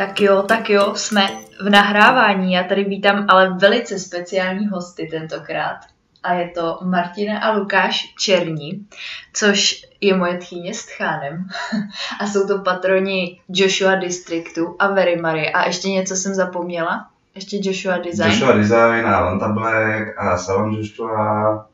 [0.00, 1.28] Tak jo, tak jo, jsme
[1.60, 2.52] v nahrávání.
[2.52, 5.76] Já tady vítám ale velice speciální hosty tentokrát.
[6.22, 8.86] A je to Martina a Lukáš Černí,
[9.32, 11.48] což je moje tchýně s Tchánem.
[12.20, 15.52] A jsou to patroni Joshua Districtu a Very Mary.
[15.52, 17.06] A ještě něco jsem zapomněla?
[17.34, 18.30] Ještě Joshua Design?
[18.30, 21.66] Joshua Design a Lanta Black a Salon Joshua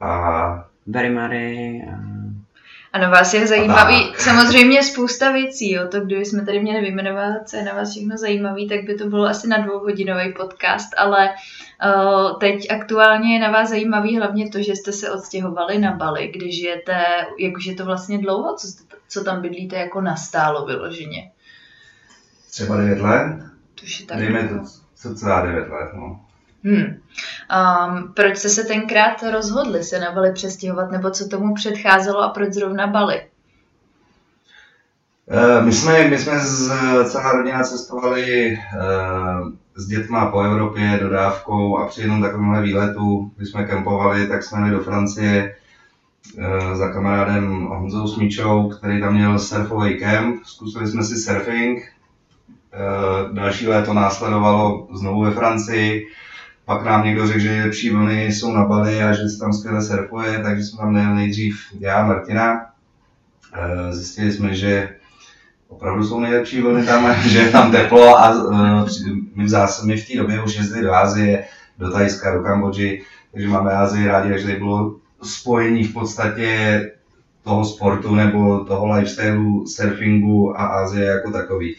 [0.00, 2.14] a Very Mary a
[2.94, 7.48] a na vás je zajímavý, samozřejmě spousta věcí, jo, to kdyby jsme tady měli vyjmenovat,
[7.48, 11.30] co je na vás všechno zajímavý, tak by to bylo asi na dvouhodinový podcast, ale
[11.30, 16.28] uh, teď aktuálně je na vás zajímavý hlavně to, že jste se odstěhovali na Bali,
[16.28, 17.04] když žijete,
[17.38, 21.30] jakože je to vlastně dlouho, co, jste, co tam bydlíte jako nastálo vyloženě.
[22.50, 23.36] Třeba 9 let?
[23.74, 24.54] To je tak Dejme to
[24.94, 26.20] cca 9 let, no.
[26.64, 27.00] Hmm.
[27.44, 32.28] Um, proč jste se tenkrát rozhodli se na Bali přestěhovat, nebo co tomu předcházelo a
[32.28, 33.22] proč zrovna Bali?
[35.30, 36.72] Eh, my jsme, my jsme z,
[37.10, 43.50] celá rodina cestovali uh, s dětma po Evropě dodávkou a při jednom takovémhle výletu, když
[43.50, 45.56] jsme kempovali, tak jsme jeli do Francie
[46.38, 50.44] uh, za kamarádem Honzou Smíčou, který tam měl surfový kemp.
[50.44, 51.90] Zkusili jsme si surfing.
[53.32, 56.06] Další léto následovalo znovu ve Francii
[56.64, 59.82] pak nám někdo řekl, že lepší vlny jsou na Bali a že se tam skvěle
[59.82, 62.66] surfuje, takže jsme tam nejeli nejdřív já a Martina.
[63.54, 64.88] Eh, zjistili jsme, že
[65.68, 69.96] opravdu jsou nejlepší vlny tam, že je tam teplo a eh, my v, zásad, my
[69.96, 71.44] v té době už jezdili do Ázie,
[71.78, 76.80] do Tajska, do Kambodži, takže máme Ázii rádi, takže bylo spojení v podstatě
[77.44, 81.76] toho sportu nebo toho lifestylu surfingu a Ázie jako takový.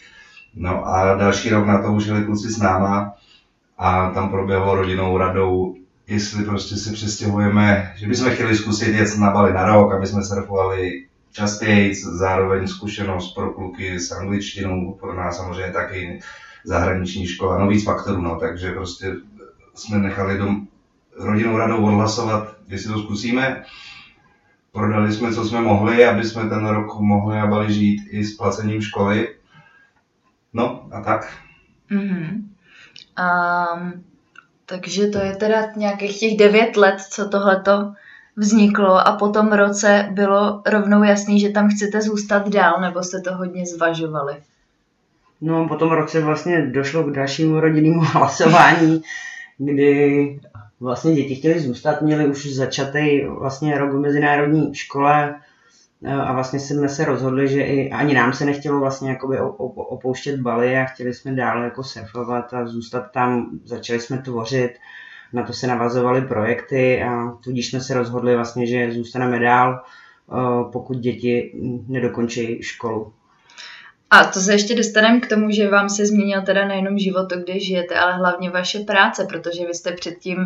[0.54, 3.14] No a další rok na to už jeli kluci s náma,
[3.78, 5.74] a tam proběhlo rodinou radou,
[6.06, 10.22] jestli prostě se přestěhujeme, že bychom chtěli zkusit jet na Bali na rok, aby jsme
[10.22, 16.20] surfovali častěji, zároveň zkušenost pro kluky s angličtinou, pro nás samozřejmě taky
[16.64, 19.12] zahraniční škola, no víc faktorů, no, takže prostě
[19.74, 20.66] jsme nechali dom,
[21.18, 23.64] rodinou radou odhlasovat, jestli to zkusíme.
[24.72, 28.36] Prodali jsme, co jsme mohli, aby jsme ten rok mohli na Bali žít i s
[28.36, 29.34] placením školy.
[30.52, 31.38] No a tak.
[31.90, 32.42] Mm-hmm.
[33.18, 34.04] Um,
[34.66, 37.92] takže to je teda nějakých těch devět let, co tohleto
[38.36, 43.20] vzniklo a po tom roce bylo rovnou jasný, že tam chcete zůstat dál, nebo jste
[43.20, 44.36] to hodně zvažovali?
[45.40, 49.02] No, po tom roce vlastně došlo k dalšímu rodinnému hlasování,
[49.58, 50.40] kdy
[50.80, 55.34] vlastně děti chtěli zůstat, měli už začatý vlastně rok v mezinárodní škole,
[56.04, 59.40] a vlastně jsme se rozhodli, že i ani nám se nechtělo vlastně jakoby
[59.76, 63.50] opouštět Bali a chtěli jsme dále jako surfovat a zůstat tam.
[63.64, 64.70] Začali jsme tvořit,
[65.32, 69.82] na to se navazovaly projekty a tudíž jsme se rozhodli vlastně, že zůstaneme dál,
[70.72, 71.52] pokud děti
[71.88, 73.12] nedokončí školu.
[74.10, 77.60] A to se ještě dostaneme k tomu, že vám se změnil teda nejenom život, kde
[77.60, 80.36] žijete, ale hlavně vaše práce, protože vy jste předtím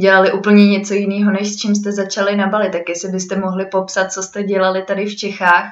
[0.00, 2.70] dělali úplně něco jiného, než s čím jste začali na Bali.
[2.70, 5.64] Tak jestli byste mohli popsat, co jste dělali tady v Čechách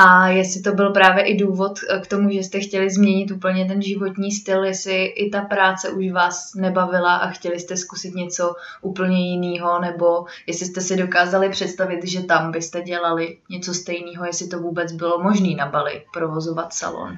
[0.00, 3.82] a jestli to byl právě i důvod k tomu, že jste chtěli změnit úplně ten
[3.82, 9.30] životní styl, jestli i ta práce už vás nebavila a chtěli jste zkusit něco úplně
[9.30, 14.58] jiného, nebo jestli jste si dokázali představit, že tam byste dělali něco stejného, jestli to
[14.58, 17.16] vůbec bylo možné na Bali provozovat salon.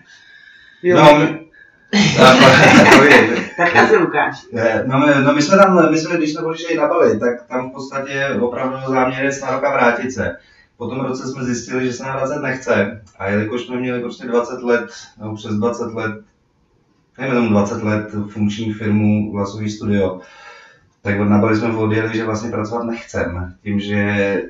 [0.83, 0.97] Jo.
[0.97, 1.47] No, my,
[3.57, 4.47] tak já se Lukáš.
[4.87, 7.71] No my, no my jsme tam, my jsme, když jsme odešli na Bali, tak tam
[7.71, 10.37] v podstatě opravdu záměr je na roka vrátit se.
[10.81, 13.03] Po tom roce jsme zjistili, že se nám vracet nechce.
[13.19, 16.25] A jelikož jsme měli prostě 20 let, nebo přes 20 let,
[17.19, 20.21] nevím, tomu 20 let funkční firmu Vlasový studio,
[21.03, 23.55] tak na Bali jsme odjeli, že vlastně pracovat nechcem.
[23.63, 24.43] Tím, že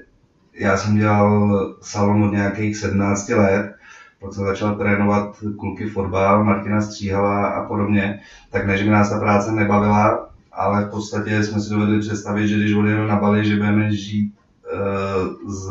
[0.55, 3.75] já jsem dělal salon od nějakých 17 let,
[4.21, 8.21] pak jsem začal trénovat kluky fotbal, Martina Stříhala a podobně,
[8.51, 12.49] tak ne, že by nás ta práce nebavila, ale v podstatě jsme si dovedli představit,
[12.49, 14.35] že když odjedeme na Bali, že budeme žít
[15.47, 15.71] z,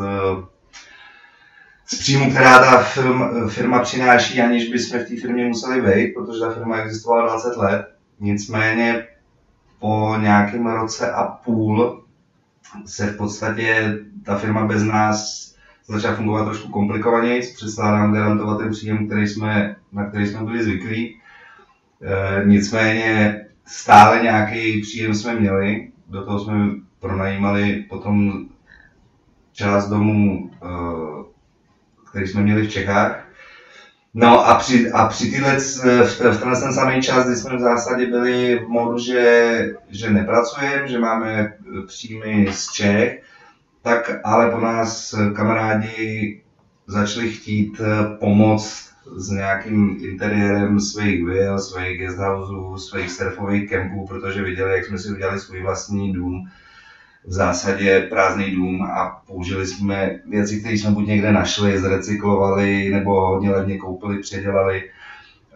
[1.85, 6.39] z příjmu, která ta firma, firma přináší, aniž bychom v té firmě museli vejít, protože
[6.39, 7.87] ta firma existovala 20 let.
[8.19, 9.07] Nicméně
[9.79, 12.03] po nějakém roce a půl
[12.85, 15.49] se v podstatě ta firma bez nás
[15.87, 20.63] začala fungovat trošku komplikovaněji, přestala nám garantovat ten příjem, který jsme, na který jsme byli
[20.63, 21.15] zvyklí.
[22.01, 26.69] E, nicméně stále nějaký příjem jsme měli, do toho jsme
[26.99, 28.45] pronajímali potom
[29.59, 30.67] část domů, e,
[32.09, 33.25] který jsme měli v Čechách.
[34.13, 37.59] No a při, a při tyhle, v, v tenhle ten samý čas, kdy jsme v
[37.59, 41.53] zásadě byli v modu, že, že nepracujeme, že máme
[41.87, 43.21] příjmy z Čech,
[43.81, 46.41] tak ale po nás kamarádi
[46.87, 47.81] začali chtít
[48.19, 54.97] pomoct s nějakým interiérem svých vil, svých guesthouseů, svých surfových kempů, protože viděli, jak jsme
[54.97, 56.49] si udělali svůj vlastní dům,
[57.25, 63.27] v zásadě prázdný dům a použili jsme věci, které jsme buď někde našli, zrecyklovali nebo
[63.27, 64.89] hodně levně koupili, předělali.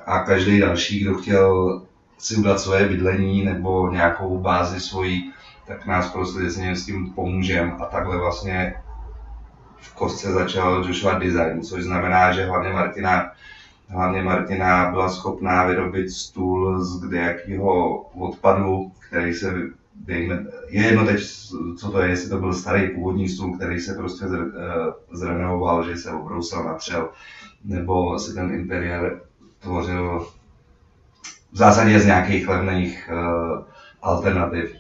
[0.06, 1.82] A každý další, kdo chtěl
[2.18, 5.34] si udělat svoje bydlení nebo nějakou bázi svojí,
[5.68, 8.76] tak nás prosili, jestli s tím pomůžeme a takhle vlastně
[9.78, 13.32] v kostce začal Joshua Design, což znamená, že hlavně Martina,
[13.90, 19.54] hlavně Martina byla schopná vyrobit stůl z kdejakého odpadu, který se
[19.96, 21.24] dejme, je jedno teď,
[21.78, 25.98] co to je, jestli to byl starý původní stůl, který se prostě eh, zrenovoval, že
[25.98, 27.10] se obrousil, natřel,
[27.64, 29.22] nebo si ten interiér
[29.60, 30.28] tvořil
[31.52, 33.64] v zásadě z nějakých levných uh,
[34.02, 34.76] alternativ.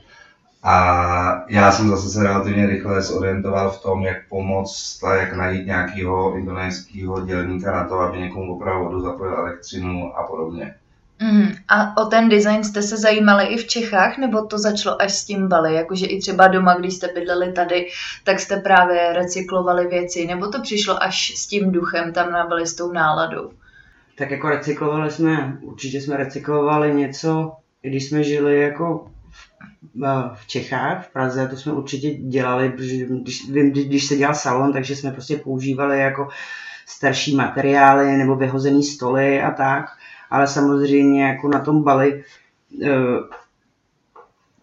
[0.63, 5.67] A já jsem zase se relativně rychle zorientoval v tom, jak pomoct a jak najít
[5.67, 10.75] nějakého indonéského dělníka na to, aby někomu opravdu zapojil elektřinu a podobně.
[11.21, 15.13] Mm, a o ten design jste se zajímali i v Čechách, nebo to začalo až
[15.13, 15.73] s tím Bali?
[15.73, 17.87] Jakože i třeba doma, když jste bydleli tady,
[18.23, 22.67] tak jste právě recyklovali věci, nebo to přišlo až s tím duchem tam na Bali
[22.67, 23.51] s tou náladou?
[24.17, 27.51] Tak jako recyklovali jsme, určitě jsme recyklovali něco,
[27.81, 29.07] když jsme žili jako
[30.33, 33.47] v Čechách, v Praze, to jsme určitě dělali, protože když,
[33.87, 36.27] když se dělal salon, takže jsme prostě používali jako
[36.85, 39.85] starší materiály nebo vyhozený stoly a tak
[40.33, 42.23] ale samozřejmě jako na tom Bali
[42.83, 42.89] eh,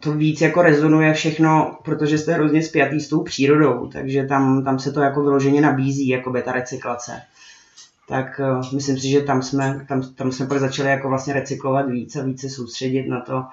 [0.00, 4.78] to víc jako rezonuje všechno, protože jste hrozně spjatý s tou přírodou, takže tam, tam
[4.78, 7.22] se to jako vyloženě nabízí, jako ta recyklace.
[8.08, 11.88] Tak uh, myslím si, že tam jsme, tam, tam jsme pak začali jako vlastně recyklovat
[11.88, 13.44] víc a více soustředit na to,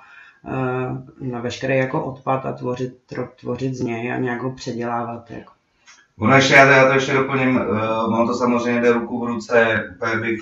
[0.43, 2.97] uh, na veškerý jako odpad a tvořit,
[3.39, 5.31] tvořit z něj a nějak ho předělávat.
[5.31, 5.56] Jako.
[6.19, 9.83] Ono ještě, já, já to ještě doplním, uh, ono to samozřejmě jde ruku v ruce,
[9.95, 10.39] úplně bych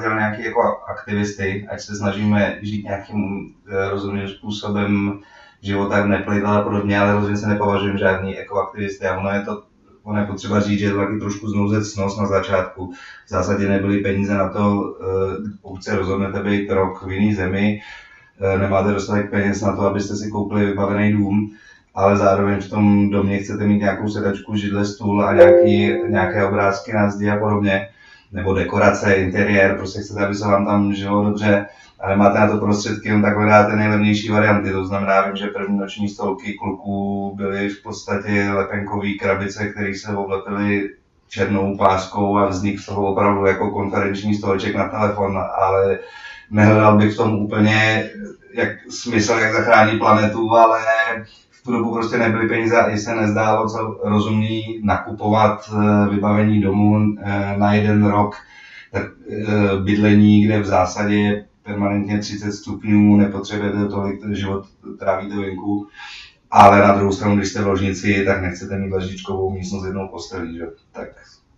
[0.00, 5.20] dělal nějaký jako aktivisty, ať se snažíme žít nějakým uh, rozumným způsobem
[5.62, 9.62] života, neplývat a podobně, ale rozhodně se nepovažujem žádný jako aktivisty a ono je to
[10.02, 12.92] ono je potřeba říct, že to taky trošku znouzecnost na začátku.
[13.26, 17.80] V zásadě nebyly peníze na to, eh, pokud se rozhodnete být rok v jiné zemi,
[18.58, 21.50] nemáte dostatek peněz na to, abyste si koupili vybavený dům,
[21.96, 26.92] ale zároveň v tom domě chcete mít nějakou sedačku, židle, stůl a nějaký, nějaké obrázky
[26.92, 27.88] na zdi a podobně,
[28.32, 31.66] nebo dekorace, interiér, prostě chcete, aby se vám tam žilo dobře
[32.00, 34.72] a nemáte na to prostředky, jen tak hledáte nejlevnější varianty.
[34.72, 40.16] To znamená, vím, že první noční stolky kluků byly v podstatě lepenkové krabice, které se
[40.16, 40.90] oblepily
[41.28, 45.98] černou páskou a vznik z toho opravdu jako konferenční stoleček na telefon, ale
[46.50, 48.10] nehledal bych v tom úplně
[48.54, 50.78] jak smysl, jak zachránit planetu, ale
[51.66, 57.14] tu dobu prostě nebyly peníze a i se nezdálo co rozumný nakupovat eh, vybavení domu
[57.18, 58.34] eh, na jeden rok,
[58.92, 64.66] tak eh, bydlení, kde v zásadě permanentně 30 stupňů, nepotřebujete tolik, život
[64.98, 65.88] trávíte venku,
[66.50, 70.56] ale na druhou stranu, když jste v ložnici, tak nechcete mít ležičkovou místnost jednou postelí,
[70.56, 70.66] že?
[70.92, 71.08] Tak,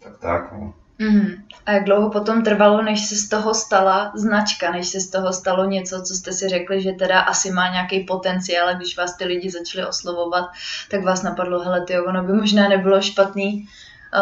[0.02, 0.52] tak, tak.
[0.52, 0.74] No.
[0.98, 1.26] Mm.
[1.68, 5.32] A jak dlouho potom trvalo, než se z toho stala značka, než se z toho
[5.32, 9.16] stalo něco, co jste si řekli, že teda asi má nějaký potenciál a když vás
[9.16, 10.44] ty lidi začali oslovovat,
[10.90, 13.68] tak vás napadlo, hele ty, ono by možná nebylo špatný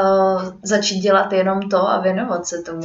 [0.02, 2.82] uh, začít dělat jenom to a věnovat se tomu.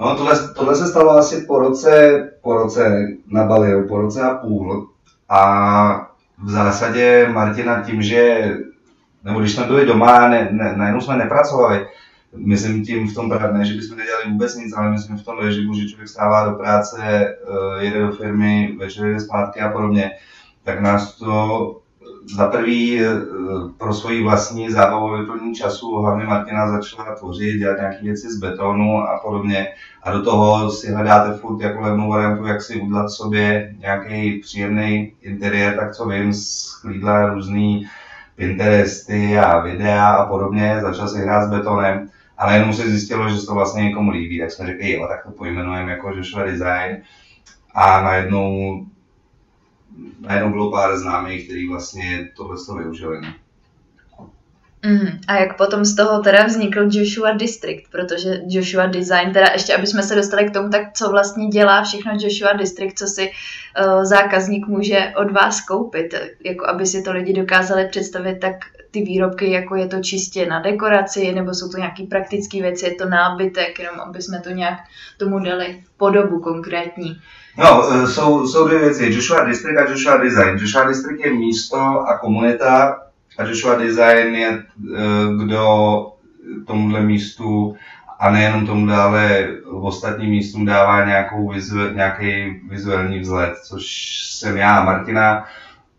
[0.00, 4.34] No, tohle, tohle se stalo asi po roce, po roce na Bali, po roce a
[4.34, 4.88] půl.
[5.28, 6.08] A
[6.44, 8.54] v zásadě Martina tím, že,
[9.24, 11.86] nebo když jsme byli doma, ne, ne, najednou jsme nepracovali,
[12.36, 15.74] myslím tím v tom ne, že bychom nedělali vůbec nic, ale myslím v tom režimu,
[15.74, 20.10] že člověk stává do práce, eh, jede do firmy, večer jde zpátky a podobně,
[20.64, 21.80] tak nás to
[22.34, 23.08] za prvý eh,
[23.78, 28.98] pro svoji vlastní zábavu vyplnění času hlavně Martina začala tvořit, dělat nějaké věci z betonu
[28.98, 29.68] a podobně.
[30.02, 35.12] A do toho si hledáte furt jako levnou variantu, jak si udělat sobě nějaký příjemný
[35.22, 37.86] interiér, tak co vím, sklídla různý
[38.36, 43.38] Pinteresty a videa a podobně, začal si hrát s betonem ale jenom se zjistilo, že
[43.38, 47.02] se to vlastně někomu líbí, tak jsme řekli, jo, tak to pojmenujeme jako Joshua Design.
[47.74, 48.86] A najednou,
[50.20, 53.20] najednou bylo pár známých, kteří vlastně tohle to využili.
[54.86, 59.74] Mm, a jak potom z toho teda vznikl Joshua District, protože Joshua Design, teda ještě
[59.74, 63.30] aby jsme se dostali k tomu, tak co vlastně dělá všechno Joshua District, co si
[63.30, 66.14] uh, zákazník může od vás koupit,
[66.44, 68.56] jako aby si to lidi dokázali představit, tak
[68.94, 72.94] ty výrobky, jako je to čistě na dekoraci, nebo jsou to nějaké praktické věci, je
[72.94, 74.78] to nábytek, jenom aby jsme to nějak
[75.18, 77.20] tomu dali podobu konkrétní.
[77.58, 80.58] No, e, jsou, jsou dvě věci, Joshua District a Joshua Design.
[80.58, 81.76] Joshua District je místo
[82.08, 83.00] a komunita,
[83.38, 84.62] a Joshua Design je,
[85.36, 85.66] kdo
[86.66, 87.76] tomuhle místu
[88.18, 93.84] a nejenom tomu ale v ostatním místům dává nějakou vizu, nějaký vizuální vzhled, což
[94.30, 95.44] jsem já a Martina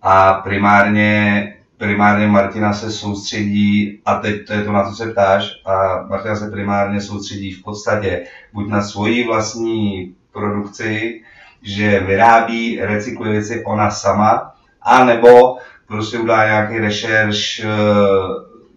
[0.02, 5.52] a primárně, primárně Martina se soustředí, a teď to je to, na co se ptáš,
[5.66, 11.22] a Martina se primárně soustředí v podstatě buď na svoji vlastní produkci,
[11.62, 14.52] že vyrábí, recykluje věci ona sama,
[14.82, 17.68] a nebo prostě udělá nějaký rešerš eh,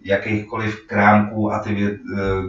[0.03, 1.97] jakýchkoliv krámků a ty, eh,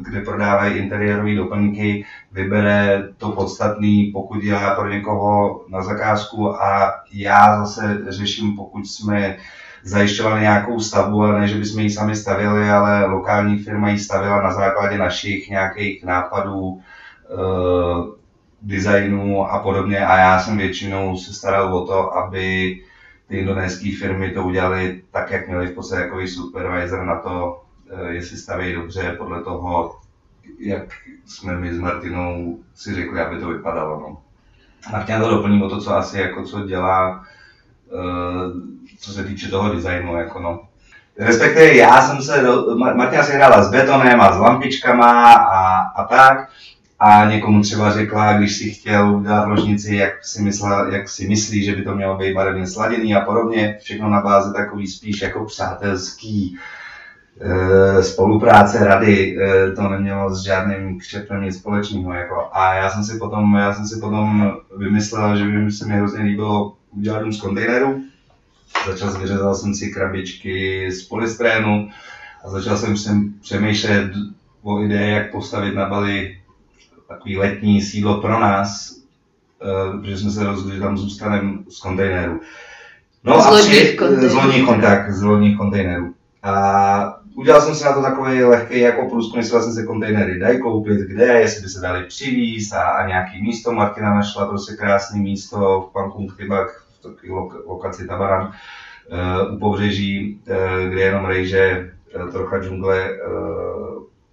[0.02, 7.64] kde prodávají interiérové doplňky, vybere to podstatný, pokud dělá pro někoho na zakázku a já
[7.64, 9.36] zase řeším, pokud jsme
[9.84, 14.42] zajišťovali nějakou stavbu, ale ne, že bychom ji sami stavili, ale lokální firma ji stavila
[14.42, 16.80] na základě našich nějakých nápadů,
[17.30, 18.20] eh,
[18.62, 22.78] designů a podobně a já jsem většinou se staral o to, aby
[23.26, 28.12] ty indonéské firmy to udělali tak, jak měli v podstatě jako supervisor na to, eh,
[28.12, 29.96] jestli staví dobře podle toho,
[30.58, 30.92] jak
[31.26, 34.00] jsme my s Martinou si řekli, aby to vypadalo.
[34.00, 34.18] No.
[34.92, 37.24] Martina to doplní o to, co asi jako co dělá,
[39.00, 40.16] co se týče toho designu.
[40.16, 40.60] Jako no.
[41.18, 42.44] Respektive já jsem se,
[42.94, 46.48] Martina se hrála s betonem a s lampičkama a, a tak
[47.00, 51.64] a někomu třeba řekla, když si chtěl udělat ložnici, jak si, myslel, jak si myslí,
[51.64, 53.78] že by to mělo být barevně sladěný a podobně.
[53.80, 56.58] Všechno na bázi takový spíš jako přátelský
[57.40, 62.12] e, spolupráce rady, e, to nemělo s žádným kšeftem nic společného.
[62.12, 62.48] Jako.
[62.52, 66.24] A já jsem si potom, já jsem si potom vymyslel, že by se mi hrozně
[66.24, 68.02] líbilo udělat dům z kontejneru.
[68.86, 71.90] Začal vyřezal jsem si krabičky z polystrénu
[72.44, 72.94] a začal jsem
[73.40, 74.12] přemýšlet
[74.62, 76.40] o ideje, jak postavit na Bali
[77.08, 78.96] takový letní sídlo pro nás,
[79.62, 82.40] uh, protože jsme se rozhodli, že tam zůstaneme z kontejnerů.
[83.24, 83.96] No z a při,
[84.28, 86.14] z lodních kontakt, z lodních kontejnerů.
[86.42, 90.60] A udělal jsem si na to takový lehký jako průzkum, jestli vlastně se kontejnery dají
[90.60, 93.72] koupit, kde, jestli by se dali přivízt a, a nějaký místo.
[93.72, 100.40] Martina našla prostě krásné místo v Pankung Tibak, v takové lokaci Tabaran, uh, u pobřeží,
[100.48, 103.10] uh, kde jenom rejže, uh, trocha džungle,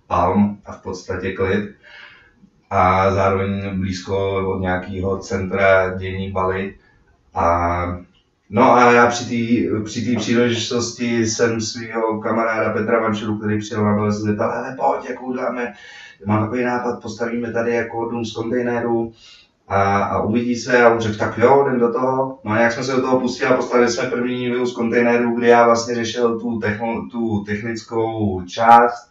[0.08, 1.76] palm a v podstatě klid
[2.70, 6.76] a zároveň blízko od nějakého centra dění Bali.
[7.34, 7.86] A,
[8.50, 13.96] no a já při té při příležitosti jsem svého kamaráda Petra Vančelu, který přijel na
[13.96, 15.74] Bali, se zeptal, ale pojď, jak uděláme,
[16.26, 19.14] mám takový nápad, postavíme tady jako dům z kontejnerů,
[19.68, 22.40] a, a uvidí se a on řekl, tak jo, jdem do toho.
[22.44, 25.48] No a jak jsme se do toho pustili a postavili jsme první vývoz kontejnerů, kdy
[25.48, 29.08] já vlastně řešil tu, techno, tu technickou část,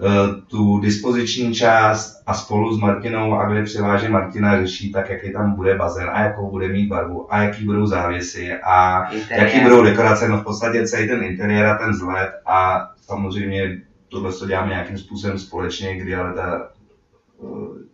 [0.00, 5.32] Eh, tu dispoziční část a spolu s Martinou a kde převážně Martina řeší tak, jaký
[5.32, 9.46] tam bude bazén a jakou bude mít barvu a jaký budou závěsy a interiér.
[9.46, 13.78] jaký budou dekorace, no v podstatě celý ten interiér a ten vzhled a samozřejmě
[14.08, 16.68] tohle to děláme nějakým způsobem společně, kdy ale ta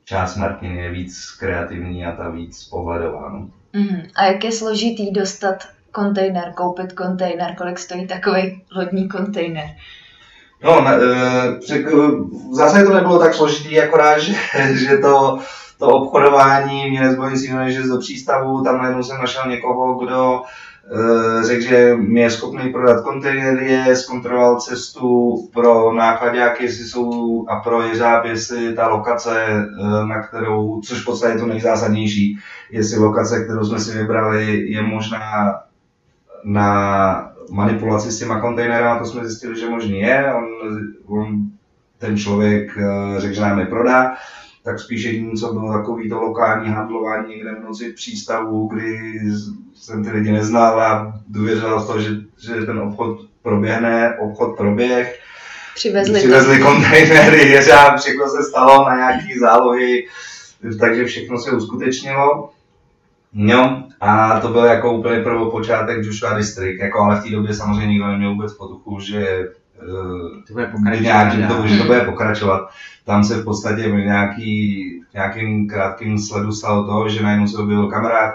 [0.05, 3.29] část Martiny je víc kreativní a ta víc pohledová.
[3.29, 3.49] No.
[3.73, 4.03] Mm.
[4.17, 5.57] A jak je složitý dostat
[5.93, 9.65] kontejner, koupit kontejner, kolik stojí takový lodní kontejner?
[10.65, 10.91] No, ne,
[11.67, 11.87] řek,
[12.51, 14.35] v zásadě to nebylo tak složitý, akorát, že,
[14.73, 15.39] že to,
[15.79, 20.45] to obchodování mě nic jiného, než do přístavu, tam najednou jsem našel někoho, kdo e,
[21.43, 27.83] řekl, že mi je schopný prodat kontejnery, zkontroloval cestu pro nákladňáky, jestli jsou a pro
[27.83, 32.39] jeřáb, jestli ta lokace, e, na kterou, což v podstatě je to nejzásadnější,
[32.71, 35.61] jestli lokace, kterou jsme si vybrali, je možná
[36.45, 40.35] na manipulaci s těma kontejnerama, to jsme zjistili, že možný je.
[40.35, 40.45] On,
[41.07, 41.47] on
[41.99, 44.15] ten člověk eh, řekl, že nám je prodá,
[44.65, 49.21] tak spíš jediné, co bylo takový to lokální handlování někde v noci v přístavu, kdy
[49.75, 55.21] jsem ty lidi neznal a důvěřoval v to, že, že ten obchod proběhne, obchod proběh.
[55.75, 60.07] Přivezli, Přivezli kontejnery, jeřáb, všechno se stalo na nějaký zálohy,
[60.81, 62.51] takže všechno se uskutečnilo.
[63.33, 67.87] No, a to byl jako úplně prvopočátek Joshua District, jako ale v té době samozřejmě
[67.87, 69.49] nikdo neměl vůbec potuchu, že
[70.47, 70.67] to bude
[71.31, 72.69] že, to, že to bude pokračovat.
[73.05, 77.87] Tam se v podstatě v nějaký, nějakým krátkým sledu stalo to, že najednou se objevil
[77.87, 78.35] kamarád,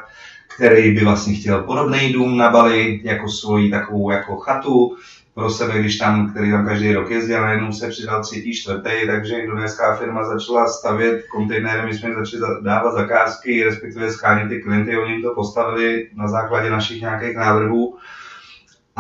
[0.56, 4.98] který by vlastně chtěl podobný dům na Bali, jako svoji takovou jako chatu,
[5.40, 9.40] pro sebe, když tam, který tam každý rok jezdil, najednou se přidal třetí, čtvrtý, takže
[9.40, 15.12] indonéská firma začala stavět kontejnery, my jsme začali dávat zakázky, respektive schánět ty klienty, oni
[15.14, 17.98] jim to postavili na základě našich nějakých návrhů.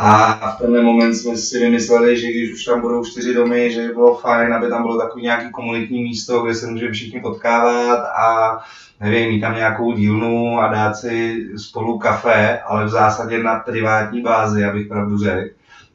[0.01, 3.87] A v tenhle moment jsme si vymysleli, že když už tam budou čtyři domy, že
[3.87, 7.99] by bylo fajn, aby tam bylo takový nějaký komunitní místo, kde se můžeme všichni potkávat
[8.17, 8.57] a
[8.99, 14.21] nevím, mít tam nějakou dílnu a dát si spolu kafe, ale v zásadě na privátní
[14.21, 15.49] bázi, abych pravdu řekl.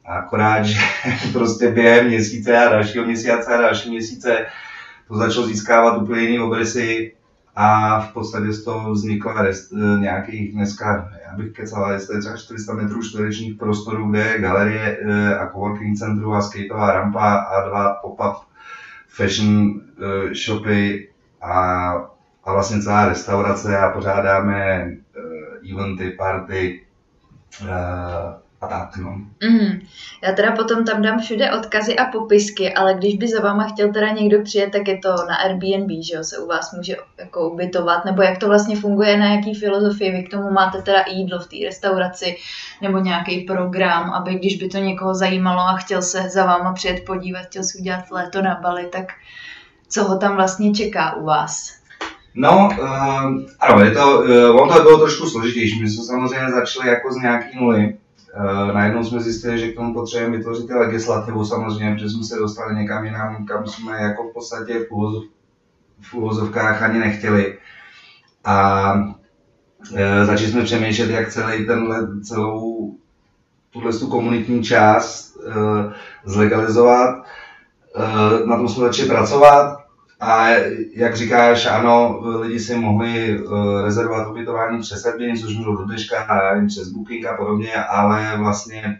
[0.05, 0.79] Akorát, že
[1.33, 4.45] prostě během měsíce a dalšího měsíce a další měsíce
[5.07, 7.13] to začalo získávat úplně jiný obrysy
[7.55, 12.21] a v podstatě z toho vznikla rest, eh, nějakých dneska, já bych kecal, jestli je
[12.21, 17.35] třeba 400 metrů čtverečních prostorů, kde je galerie eh, a coworking centru a skateová rampa
[17.35, 18.35] a dva pop-up
[19.07, 21.09] fashion eh, shopy
[21.41, 21.91] a,
[22.43, 24.91] a vlastně celá restaurace a pořádáme
[25.71, 26.85] eventy, party,
[28.65, 29.09] a tak, no.
[29.49, 29.81] Mm.
[30.23, 33.93] Já teda potom tam dám všude odkazy a popisky, ale když by za váma chtěl
[33.93, 37.49] teda někdo přijet, tak je to na Airbnb, že jo, se u vás může jako
[37.49, 41.39] ubytovat, nebo jak to vlastně funguje, na jaký filozofii vy k tomu máte teda jídlo
[41.39, 42.37] v té restauraci,
[42.81, 47.05] nebo nějaký program, aby když by to někoho zajímalo a chtěl se za váma přijet
[47.05, 49.05] podívat, chtěl si udělat léto na Bali, tak
[49.89, 51.85] co ho tam vlastně čeká u vás?
[52.35, 54.19] No, uh, ano, je to,
[54.51, 55.81] uh, on to bylo trošku složitější.
[55.81, 57.97] My jsme samozřejmě začali jako z nějaký nuly,
[58.73, 63.05] najednou jsme zjistili, že k tomu potřebujeme vytvořit legislativu samozřejmě, protože jsme se dostali někam
[63.05, 65.23] jinam, kam jsme jako v podstatě v, úvozov,
[66.01, 67.57] v úvozovkách ani nechtěli.
[68.45, 72.95] A uh, začali jsme přemýšlet, jak celý tenhle, celou
[73.69, 75.53] tuhle tu komunitní část uh,
[76.25, 77.25] zlegalizovat.
[77.97, 79.84] Uh, na tom jsme začali pracovat
[80.19, 80.47] a
[80.93, 86.27] jak říkáš, ano, lidi si mohli uh, rezervovat ubytování přes Airbnb, což bylo do dneška,
[86.67, 88.99] přes Booking a podobně, ale vlastně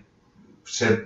[0.63, 1.05] před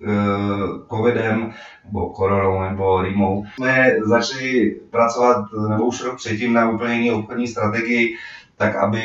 [0.00, 1.52] uh, covidem
[1.84, 7.48] nebo koronou nebo rýmou jsme začali pracovat, nebo už rok předtím, na úplně jiný obchodní
[7.48, 8.16] strategii,
[8.56, 9.02] tak aby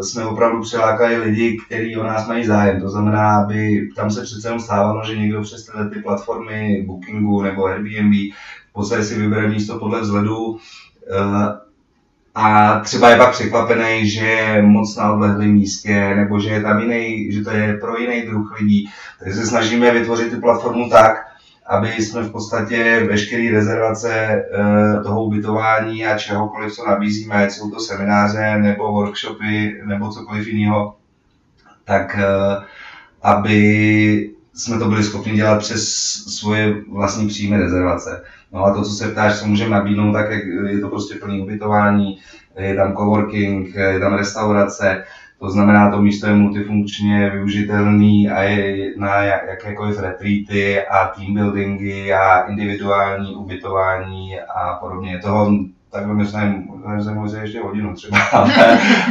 [0.00, 2.80] jsme opravdu přilákali lidi, kteří o nás mají zájem.
[2.80, 7.42] To znamená, aby tam se přece jenom stávalo, že někdo přes tyhle ty platformy Bookingu
[7.42, 8.14] nebo Airbnb
[8.72, 10.58] podstatě si vybere místo podle vzhledu
[11.10, 11.70] eh,
[12.34, 16.80] a třeba je pak překvapený, že je moc na odlehlém místě, nebo že je tam
[16.80, 18.90] jiný, že to je pro jiný druh lidí.
[19.18, 21.26] Takže se snažíme vytvořit tu platformu tak,
[21.66, 27.70] aby jsme v podstatě veškeré rezervace eh, toho ubytování a čehokoliv, co nabízíme, ať jsou
[27.70, 30.96] to semináře nebo workshopy nebo cokoliv jiného,
[31.84, 32.64] tak eh,
[33.22, 35.88] aby jsme to byli schopni dělat přes
[36.38, 38.24] svoje vlastní příjmy rezervace.
[38.52, 40.30] No a to, co se ptáš, co můžeme nabídnout, tak
[40.66, 42.18] je to prostě plný ubytování,
[42.56, 45.04] je tam coworking, je tam restaurace,
[45.38, 52.12] to znamená, to místo je multifunkčně využitelný a je na jakékoliv retreaty a team buildingy
[52.12, 55.18] a individuální ubytování a podobně.
[55.18, 55.56] Toho
[55.90, 56.68] takhle myslím,
[57.04, 58.54] že možná ještě hodinu třeba, ale,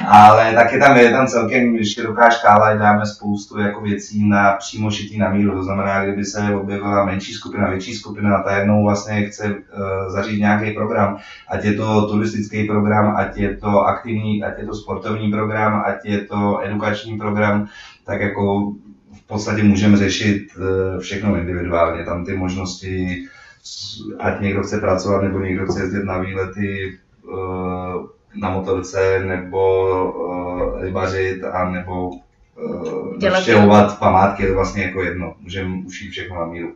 [0.07, 5.17] ale taky tam je tam celkem široká škála, dáme spoustu jako věcí na přímo šitý
[5.17, 9.45] na míru, to znamená, kdyby se objevila menší skupina, větší skupina, ta jednou vlastně chce
[9.45, 11.17] uh, zařídit nějaký program,
[11.49, 16.05] ať je to turistický program, ať je to aktivní, ať je to sportovní program, ať
[16.05, 17.67] je to edukační program,
[18.05, 18.73] tak jako
[19.13, 23.25] v podstatě můžeme řešit uh, všechno individuálně, tam ty možnosti
[24.19, 30.81] ať někdo chce pracovat, nebo někdo chce jezdit na výlety uh, na motorce, nebo uh,
[30.81, 35.35] rybařit, a nebo uh, navštěvovat památky, je to vlastně jako jedno.
[35.39, 36.73] Můžeme ušít všechno na míru.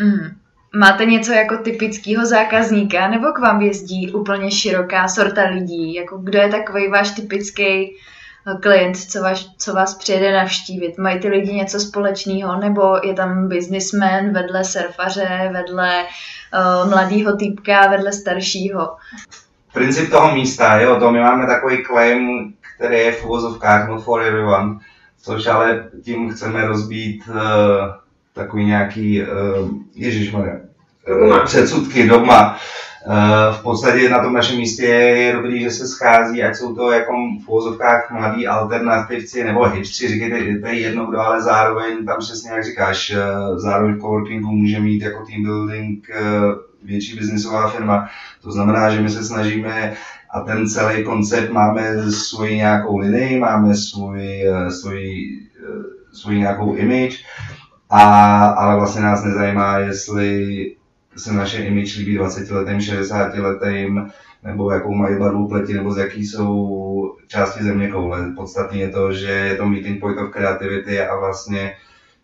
[0.00, 0.36] Mm.
[0.78, 5.94] Máte něco jako typického zákazníka, nebo k vám jezdí úplně široká sorta lidí?
[5.94, 7.96] Jako kdo je takový váš typický
[8.60, 10.98] klient, co vás, co vás přijede navštívit?
[10.98, 17.86] Mají ty lidi něco společného, nebo je tam businessman vedle surfaře, vedle uh, mladého týpka,
[17.86, 18.96] vedle staršího?
[19.72, 24.22] Princip toho místa, jo, to my máme takový claim, který je v uvozovkách not for
[24.22, 24.78] everyone,
[25.22, 27.36] což ale tím chceme rozbít uh,
[28.32, 29.28] takový nějaký, uh,
[29.94, 30.54] ježišmarja,
[31.08, 32.91] uh, předsudky doma, Eh,
[33.52, 37.12] v podstatě na tom našem místě je dobrý, že se schází, ať jsou to jako
[37.44, 42.50] v úvozovkách mladí alternativci nebo hipstři, říkejte, to je jedno kdo, ale zároveň tam přesně
[42.50, 43.18] jak říkáš, eh,
[43.56, 46.20] zároveň v coworkingu může mít jako team building eh,
[46.84, 48.08] větší biznisová firma.
[48.42, 49.92] To znamená, že my se snažíme
[50.34, 55.28] a ten celý koncept máme svoji nějakou linii, máme svůj, svůj,
[56.12, 57.24] svůj nějakou image,
[57.90, 60.76] a, ale vlastně nás nezajímá, jestli
[61.16, 64.10] se naše image líbí 20 letým, 60 letým,
[64.42, 68.32] nebo jakou mají barvu pleti, nebo z jaký jsou části země koule.
[68.36, 71.72] Podstatné je to, že je to meeting point of creativity a vlastně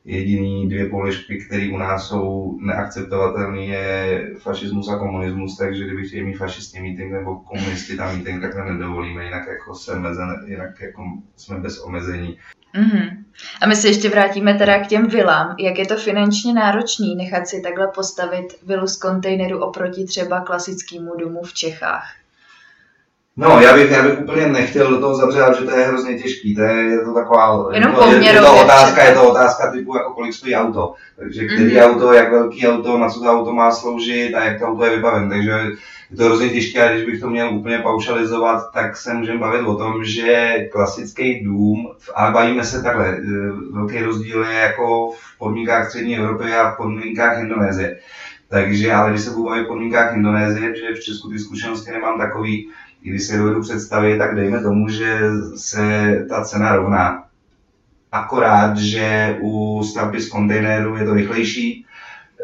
[0.05, 6.25] jediný dvě položky, které u nás jsou neakceptovatelné, je fašismus a komunismus, takže kdyby chtěli
[6.25, 10.81] mít fašisti meeting nebo komunisti tam meeting, tak to nedovolíme, jinak jako, se mezen, jinak
[10.81, 11.05] jako
[11.37, 12.39] jsme bez omezení.
[12.75, 13.25] Mm-hmm.
[13.61, 15.57] A my se ještě vrátíme teda k těm vilám.
[15.59, 21.17] Jak je to finančně náročný nechat si takhle postavit vilu z kontejneru oproti třeba klasickému
[21.17, 22.18] domu v Čechách?
[23.41, 26.55] No, já bych, já bych úplně nechtěl do toho zabředat, že to je hrozně těžký,
[26.55, 29.97] to je, je to taková, Jenom je, je, je to otázka, je to otázka typu,
[29.97, 31.85] jako kolik stojí auto, takže který Mhm.
[31.85, 34.91] auto, jak velký auto, na co to auto má sloužit a jak to auto je
[34.97, 35.51] vybaven, takže
[36.11, 39.63] je to hrozně těžké a když bych to měl úplně paušalizovat, tak se můžeme bavit
[39.67, 43.21] o tom, že klasický dům, a bavíme se takhle, eh,
[43.73, 47.99] velký rozdíl je jako v podmínkách střední Evropy a v podmínkách Indonésie.
[48.51, 52.19] Takže, ale když se budu bavit o podmínkách Indonésie, že v Česku ty zkušenosti nemám
[52.19, 52.69] takový,
[53.03, 55.21] když si dovedu představit, tak dejme tomu, že
[55.57, 57.25] se ta cena rovná.
[58.13, 61.85] Akorát, že u stavby z kontejneru je to rychlejší,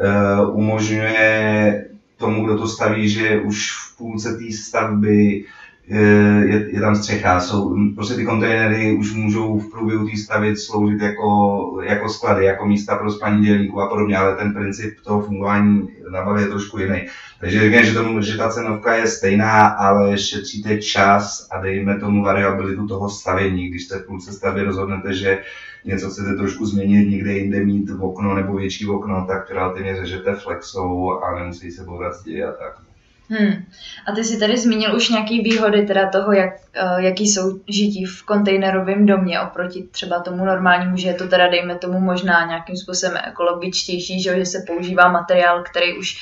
[0.01, 5.45] eh, umožňuje tomu, kdo to staví, že už v půlce té stavby
[5.87, 7.41] je, je tam střecha.
[7.41, 12.67] Jsou, prostě ty kontejnery už můžou v průběhu té stavy sloužit jako, jako sklady, jako
[12.67, 16.79] místa pro spaní dělníků a podobně, ale ten princip toho fungování na Bali je trošku
[16.79, 17.07] jiný.
[17.41, 22.23] Takže říkám, že, tomu, že ta cenovka je stejná, ale šetříte čas a dejme tomu
[22.23, 23.69] variabilitu toho stavění.
[23.69, 25.43] Když se v půlce stavby rozhodnete, že
[25.85, 30.35] něco chcete trošku změnit, někde jinde mít v okno nebo větší okno, tak relativně řežete
[30.35, 32.13] flexou a nemusí se bourat
[32.49, 32.94] a tak.
[33.31, 33.65] Hmm.
[34.07, 36.51] A ty jsi tady zmínil už nějaký výhody teda toho, jak,
[36.83, 41.49] uh, jaký jsou žití v kontejnerovém domě oproti třeba tomu normálnímu, že je to teda
[41.49, 46.17] dejme tomu možná nějakým způsobem ekologičtější, že, že se používá materiál, který už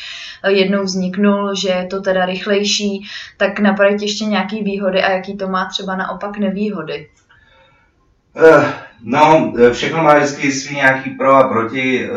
[0.45, 5.37] eh, jednou vzniknul, že je to teda rychlejší, tak napadají ještě nějaký výhody a jaký
[5.37, 7.09] to má třeba naopak nevýhody.
[8.37, 8.73] Eh,
[9.05, 12.09] No, eh, všechno má vždycky svý nějaký pro a proti.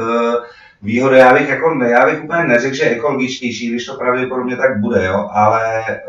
[0.86, 5.06] Výhody, já bych, jako, já bych úplně neřekl, že ekologičtější, když to pravděpodobně tak bude,
[5.06, 6.02] jo, ale eh,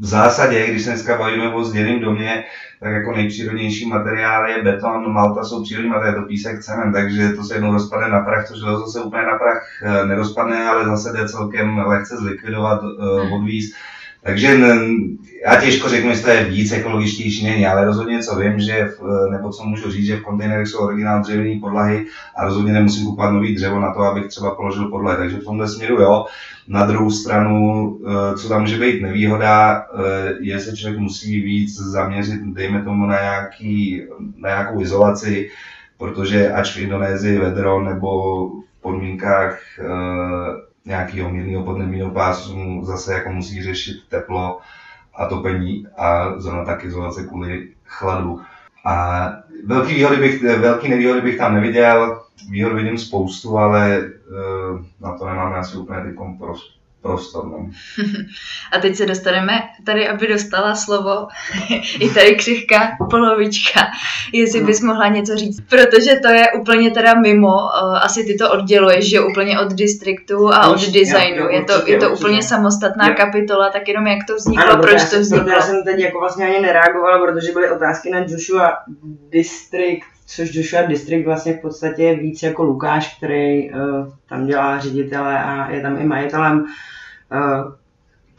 [0.00, 2.44] v zásadě, když se dneska bavíme o zděném domě,
[2.80, 7.28] tak jako nejpřírodnější materiál je beton, malta jsou přírodní materiál, je to písek, cement, takže
[7.28, 10.84] to se jednou rozpadne na prach, to železo se úplně na prach eh, nerozpadne, ale
[10.84, 13.74] zase jde celkem lehce zlikvidovat, eh, odvíz.
[14.24, 14.58] Takže
[15.46, 19.28] já těžko řeknu, jestli to je víc ekologičtější, není, ale rozhodně co vím, že v,
[19.30, 22.06] nebo co můžu říct, že v kontejnerech jsou originál dřevěné podlahy
[22.36, 25.18] a rozhodně nemusím kupovat nový dřevo na to, abych třeba položil podlahy.
[25.18, 26.26] Takže v tomhle směru jo.
[26.68, 31.76] Na druhou stranu, eh, co tam může být nevýhoda, eh, je, že člověk musí víc
[31.76, 34.02] zaměřit, dejme tomu, na, nějaký,
[34.36, 35.50] na nějakou izolaci,
[35.98, 43.32] protože ač v Indonésii vedro nebo v podmínkách eh, nějakého mírného podnebního pásu zase jako
[43.32, 44.60] musí řešit teplo
[45.14, 48.40] a topení a zrovna tak izolace kvůli chladu.
[48.84, 49.26] A
[49.66, 55.26] velký, výhody bych, velký nevýhody bych tam neviděl, výhod vidím spoustu, ale eh, na to
[55.26, 56.00] nemáme asi úplně
[56.38, 56.81] prostor.
[57.04, 57.70] No.
[58.72, 59.52] A teď se dostaneme
[59.86, 61.26] tady, aby dostala slovo
[62.00, 63.80] i tady křivka polovička,
[64.32, 64.66] jestli No.
[64.66, 65.60] bys mohla něco říct.
[65.60, 70.54] Protože to je úplně teda mimo, uh, asi ty to odděluješ, že úplně od distriktu
[70.54, 71.48] a od designu.
[71.50, 75.20] Je to, je to úplně samostatná kapitola, tak jenom jak to vzniklo, Ano, proč to
[75.20, 75.48] vzniklo.
[75.50, 78.76] já jsem teď jako vlastně ani nereagovala, protože byly otázky na Joshua
[79.30, 83.78] District, což Joshua District vlastně v podstatě je víc jako Lukáš, který uh,
[84.28, 86.60] tam dělá ředitele a je tam i majitelem.
[86.60, 87.72] Uh,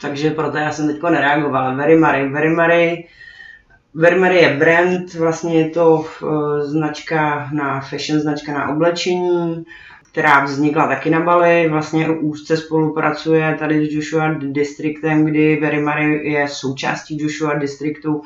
[0.00, 1.74] takže proto já jsem teď nereagovala.
[1.74, 3.08] Very Mary, Very Mary,
[3.94, 9.64] Very Mary je brand, vlastně je to uh, značka na fashion, značka na oblečení,
[10.12, 16.32] která vznikla taky na Bali, vlastně úzce spolupracuje tady s Joshua Districtem, kdy Very Mary
[16.32, 18.22] je součástí Joshua Districtu.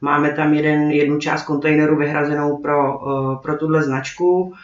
[0.00, 4.54] Máme tam jeden, jednu část kontejneru vyhrazenou pro, uh, pro tuhle značku.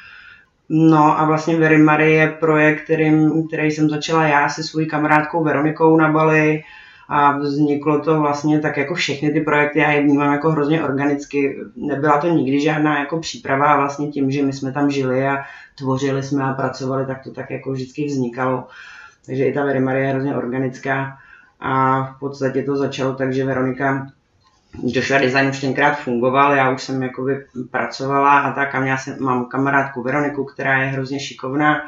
[0.69, 5.45] No a vlastně Very Mary je projekt, kterým, který jsem začala já se svojí kamarádkou
[5.45, 6.63] Veronikou na Bali
[7.09, 11.61] a vzniklo to vlastně tak jako všechny ty projekty, já je vnímám jako hrozně organicky.
[11.77, 15.45] Nebyla to nikdy žádná jako příprava a vlastně tím, že my jsme tam žili a
[15.79, 18.67] tvořili jsme a pracovali, tak to tak jako vždycky vznikalo.
[19.27, 21.19] Takže i ta Very Mary je hrozně organická
[21.61, 24.07] a v podstatě to začalo tak, že Veronika
[24.83, 29.17] Joshua Design už tenkrát fungoval, já už jsem jakoby pracovala a tak a já jsem,
[29.21, 31.83] mám kamarádku Veroniku, která je hrozně šikovná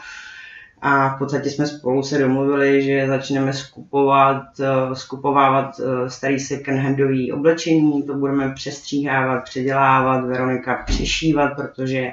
[0.82, 6.78] a v podstatě jsme spolu se domluvili, že začneme skupovat, eh, skupovávat eh, starý second
[6.80, 12.12] handový oblečení, to budeme přestříhávat, předělávat, Veronika přešívat, protože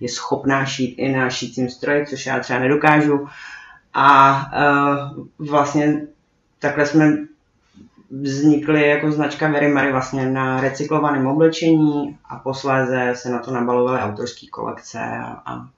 [0.00, 3.26] je schopná šít i na šícím stroji, což já třeba nedokážu.
[3.94, 4.36] A
[5.18, 6.06] uh, vlastně
[6.58, 7.16] takhle jsme
[8.20, 14.00] vznikly jako značka Very Mary vlastně na recyklovaném oblečení a posléze se na to nabalovaly
[14.00, 15.68] autorské kolekce a, a,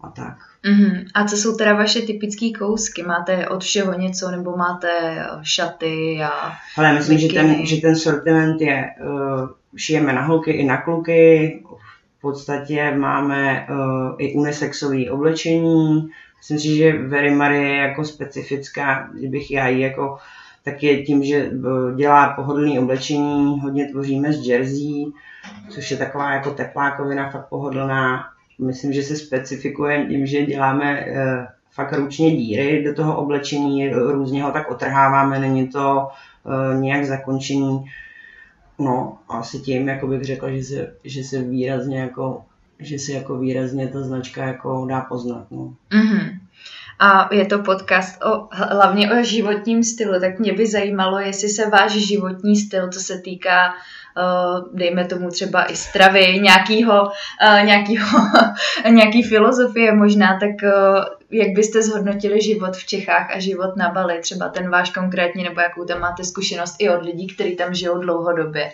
[0.00, 0.36] a tak.
[0.66, 1.06] Mhm.
[1.14, 3.02] A co jsou teda vaše typické kousky?
[3.02, 6.52] Máte od všeho něco, nebo máte eh, šaty a...
[6.76, 10.76] Ale já myslím, že ten, že ten sortiment je, uh, šijeme na holky i na
[10.76, 11.62] kluky,
[12.18, 19.10] v podstatě máme uh, i unisexové oblečení, myslím si, že Very Mary je jako specifická,
[19.14, 20.18] kdybych já ji jako
[20.66, 25.04] tak je tím, že eh, dělá pohodlný oblečení, hodně tvoříme z jersey,
[25.68, 28.24] což je taková jako teplákovina, fakt pohodlná.
[28.58, 34.42] Myslím, že se specifikujeme tím, že děláme eh, fakt ručně díry do toho oblečení, různě
[34.42, 36.08] ho tak otrháváme, není to
[36.44, 37.84] uh, nějak zakončený.
[38.78, 42.42] No, asi tím, jako bych řekl, že se, že se výrazně jako,
[42.78, 45.46] že se jako výrazně ta značka jako dá poznat.
[45.50, 45.74] No.
[45.90, 46.38] Mm-hmm.
[46.98, 51.70] A je to podcast o, hlavně o životním stylu, tak mě by zajímalo, jestli se
[51.70, 53.74] váš životní styl, co se týká
[54.18, 57.10] Eh, dejme tomu třeba i stravy, nějakýho,
[57.42, 58.06] eh, nějakýho,
[58.90, 64.18] nějaký filozofie možná, tak eh, jak byste zhodnotili život v Čechách a život na Bali,
[64.20, 67.98] třeba ten váš konkrétní, nebo jakou tam máte zkušenost i od lidí, kteří tam žijou
[67.98, 68.72] dlouhodobě?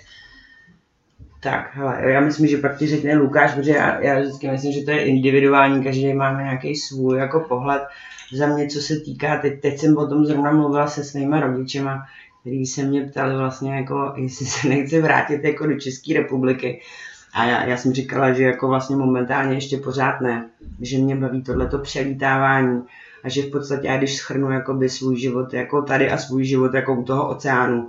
[1.42, 4.82] Tak, hele, já myslím, že pak ti řekne Lukáš, protože já, já vždycky myslím, že
[4.82, 7.82] to je individuální, každý máme nějaký svůj jako pohled.
[8.32, 12.06] Za mě, co se týká, teď, teď jsem o tom zrovna mluvila se svýma rodičema,
[12.40, 16.80] který se mě ptali vlastně jako, jestli se nechci vrátit jako do České republiky.
[17.34, 20.48] A já, já jsem říkala, že jako vlastně momentálně ještě pořád ne,
[20.80, 22.82] že mě baví tohleto přelítávání
[23.24, 26.74] a že v podstatě já když schrnu jakoby svůj život jako tady a svůj život
[26.74, 27.88] jako u toho oceánu,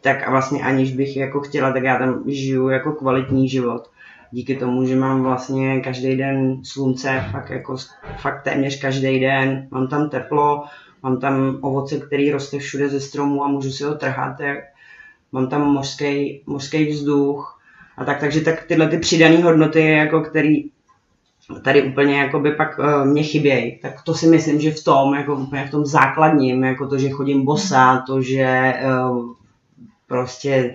[0.00, 3.90] tak a vlastně aniž bych jako chtěla, tak já tam žiju jako kvalitní život.
[4.30, 7.76] Díky tomu, že mám vlastně každý den slunce, fakt, jako,
[8.16, 10.64] fakt téměř každý den, mám tam teplo,
[11.02, 14.36] Mám tam ovoce, který roste všude ze stromů a můžu si ho trhat.
[15.32, 17.60] Mám tam mořský, mořský vzduch.
[17.96, 20.64] A tak, takže tak tyhle ty přidané hodnoty, jako který
[21.64, 23.78] tady úplně jako by pak uh, mě chybějí.
[23.78, 27.10] Tak to si myslím, že v tom, jako úplně v tom základním, jako to, že
[27.10, 28.74] chodím bosa, to, že
[29.10, 29.32] uh,
[30.10, 30.74] prostě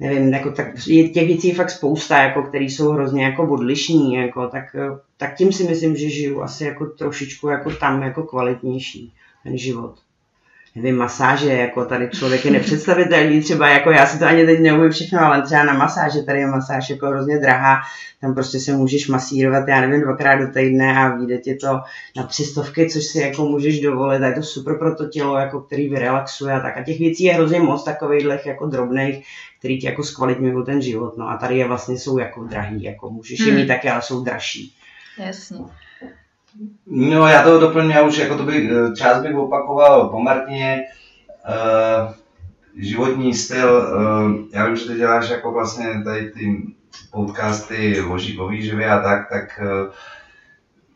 [0.00, 4.14] nevím, jako tak, je těch věcí je fakt spousta, jako, které jsou hrozně jako odlišní,
[4.14, 4.76] jako, tak,
[5.16, 9.94] tak tím si myslím, že žiju asi jako trošičku jako tam jako kvalitnější ten život.
[10.78, 14.90] Nevím, masáže, jako tady člověk je nepředstavitelný, třeba jako já si to ani teď neumím
[14.90, 17.76] všechno, ale třeba na masáže, tady je masáž jako hrozně drahá,
[18.20, 21.80] tam prostě se můžeš masírovat, já nevím, dvakrát do týdne a vyjde ti to
[22.16, 25.60] na třistovky, což si jako můžeš dovolit, a je to super pro to tělo, jako
[25.60, 26.76] který vyrelaxuje a tak.
[26.76, 29.24] A těch věcí je hrozně moc takových jako drobných,
[29.58, 31.18] který ti jako zkvalitňují ten život.
[31.18, 33.68] No a tady je vlastně jsou jako drahý, jako můžeš je mít hmm.
[33.68, 34.74] taky, ale jsou dražší.
[35.18, 35.58] Jasně.
[36.86, 40.82] No já to doplním, já už jako to bych, eh, část bych opakoval po Martině.
[41.48, 42.12] Uh,
[42.76, 46.62] životní styl, uh, já vím, že ty děláš jako vlastně tady ty
[47.10, 48.00] podcasty
[48.38, 49.60] o, výživě a tak, tak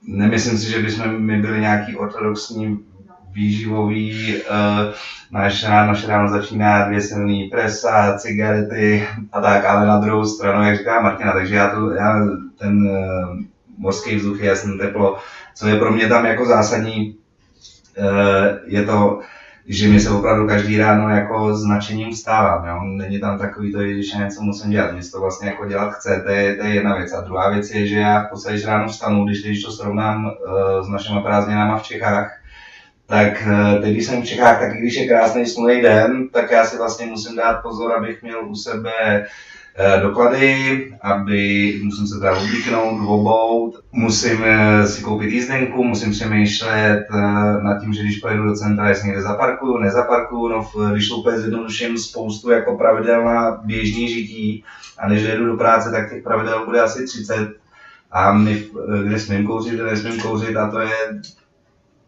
[0.09, 2.85] nemyslím si, že bychom my byli nějaký ortodoxní
[3.31, 4.95] výživový, uh,
[5.31, 10.79] naše, naše ráno začíná dvě silný presa, cigarety a tak, ale na druhou stranu, jak
[10.79, 12.27] říká Martina, takže já, to, já
[12.59, 13.41] ten uh,
[13.79, 15.19] mořský vzduch je jasný teplo,
[15.55, 17.17] co je pro mě tam jako zásadní,
[17.99, 19.21] eh, je to,
[19.67, 22.81] že mi se opravdu každý ráno jako značením vstávám, jo?
[22.85, 26.31] není tam takový to, že něco musím dělat, mě to vlastně jako dělat chce, to
[26.31, 27.13] je, to je jedna věc.
[27.13, 30.87] A druhá věc je, že já v podstatě, ráno vstanu, když, když to srovnám uh,
[30.87, 32.39] s našimi prázdninami v Čechách,
[33.07, 36.51] tak uh, teď, když jsem v Čechách, tak i když je krásný slunný den, tak
[36.51, 39.27] já si vlastně musím dát pozor, abych měl u sebe Eh,
[40.03, 47.21] doklady, aby musím se teda oblíknout, obout, musím eh, si koupit jízdenku, musím přemýšlet eh,
[47.63, 51.39] nad tím, že když pojedu do centra, jestli někde zaparkuju, nezaparkuju, no když to úplně
[51.39, 54.65] zjednoduším spoustu jako pravidel na běžný žití.
[54.99, 57.49] A než jedu do práce, tak těch pravidel bude asi 30
[58.11, 58.65] a my,
[59.03, 61.21] kde smím kouřit, kde nesmím kouřit a to je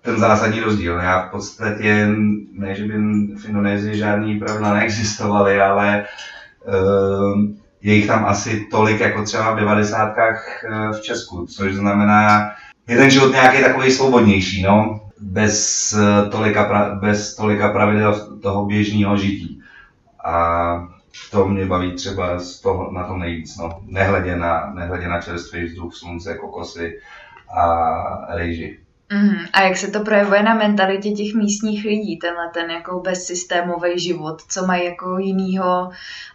[0.03, 0.99] ten zásadní rozdíl.
[0.99, 2.09] Já v podstatě,
[2.53, 2.93] ne, že by
[3.37, 6.05] v Indonésii žádný pravidla neexistovaly, ale
[7.85, 12.51] je jich tam asi tolik jako třeba v devadesátkách eh, v Česku, což znamená,
[12.89, 18.67] je ten život nějaký takový svobodnější, no, bez eh, tolika, pra, bez tolika pravidel toho
[18.67, 19.63] běžného žití.
[20.25, 20.89] A
[21.31, 23.81] to mě baví třeba z toho, na tom nejvíc, no.
[23.87, 27.01] nehledě, na, nehledě na čerstvý vzduch, slunce, kokosy
[27.57, 28.79] a rejži.
[29.13, 33.99] Mm, a jak se to projevuje na mentalitě těch místních lidí, tenhle ten jako bezsystémový
[33.99, 35.91] život, co mají jako jinýho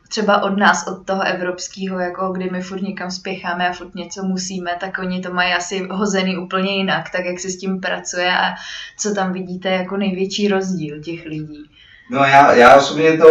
[0.09, 4.23] třeba od nás, od toho evropského, jako kdy my furt někam spěcháme a furt něco
[4.23, 8.37] musíme, tak oni to mají asi hozený úplně jinak, tak jak se s tím pracuje
[8.37, 8.53] a
[8.97, 11.69] co tam vidíte jako největší rozdíl těch lidí.
[12.11, 13.27] No já, já osobně to,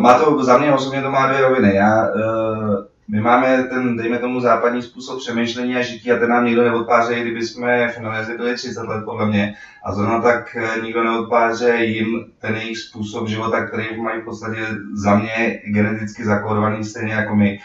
[0.00, 1.74] má to, za mě osobně to má dvě roviny.
[1.74, 6.44] Já, uh my máme ten, dejme tomu, západní způsob přemýšlení a žití a ten nám
[6.44, 9.54] nikdo neodpáře, kdyby jsme v Indonézii byli 30 let, podle mě.
[9.84, 14.60] A zrovna tak eh, nikdo neodpáře jim ten jejich způsob života, který mají v podstatě
[14.94, 17.58] za mě geneticky zakódovaný stejně jako my.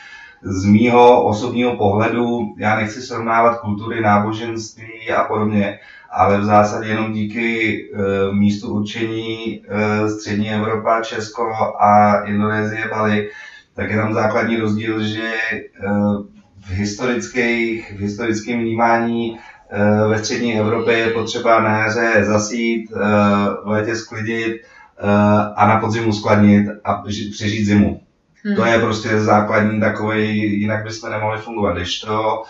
[0.44, 5.80] z mýho osobního pohledu, já nechci srovnávat kultury, náboženství a podobně,
[6.12, 11.44] ale v zásadě jenom díky e, místu určení e, střední Evropa, Česko
[11.80, 13.30] a Indonésie, Bali,
[13.76, 15.62] tak je tam základní rozdíl, že e,
[16.60, 22.96] v, historických, v historickém vnímání e, ve střední Evropě je potřeba na jaře zasít, e,
[23.64, 24.62] v létě sklidit
[25.56, 28.02] a na podzimu skladnit a přežít zimu.
[28.44, 28.56] Hmm.
[28.56, 31.74] To je prostě základní takový, jinak bychom nemohli fungovat.
[31.74, 32.44] Když to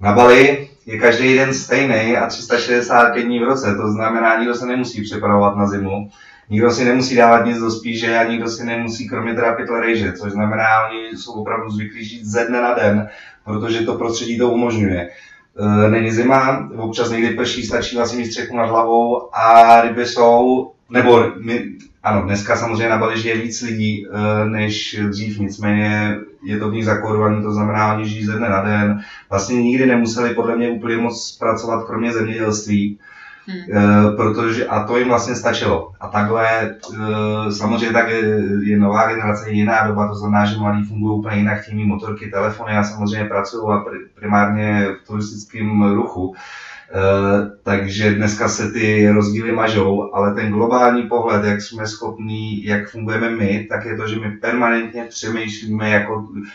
[0.00, 4.66] na Bali je každý den stejný a 365 dní v roce, to znamená, nikdo se
[4.66, 6.10] nemusí připravovat na zimu,
[6.50, 10.32] nikdo si nemusí dávat nic do spíže a nikdo si nemusí kromě pytle rejže, což
[10.32, 13.08] znamená, oni jsou opravdu zvyklí žít ze dne na den,
[13.44, 15.10] protože to prostředí to umožňuje.
[15.58, 20.70] E, není zima, občas někdy prší, stačí vlastně mít střechu nad hlavou a ryby jsou,
[20.90, 21.64] nebo my,
[22.02, 26.72] ano, dneska samozřejmě na Bali žije víc lidí e, než dřív, nicméně je to v
[26.72, 29.00] nich zakódované, to znamená, oni žijí ze dne na den.
[29.30, 32.98] Vlastně nikdy nemuseli podle mě úplně moc pracovat, kromě zemědělství.
[33.46, 33.76] Hmm.
[33.78, 35.92] E, protože, a to jim vlastně stačilo.
[36.00, 40.84] A takhle, e, samozřejmě tak je, je nová generace, jiná doba, to znamená, že mladí
[40.84, 46.34] fungují úplně jinak, chtějí motorky, telefony, já samozřejmě pracuji a primárně v turistickém ruchu.
[46.94, 52.90] Eh, takže dneska se ty rozdíly mažou, ale ten globální pohled, jak jsme schopní, jak
[52.90, 56.48] fungujeme my, tak je to, že my permanentně přemýšlíme jako eh,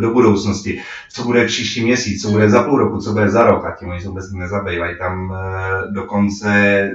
[0.00, 0.82] do budoucnosti.
[1.10, 3.88] Co bude příští měsíc, co bude za půl roku, co bude za rok a tím
[3.88, 4.98] oni se vůbec nezabývají.
[4.98, 6.90] Tam eh, dokonce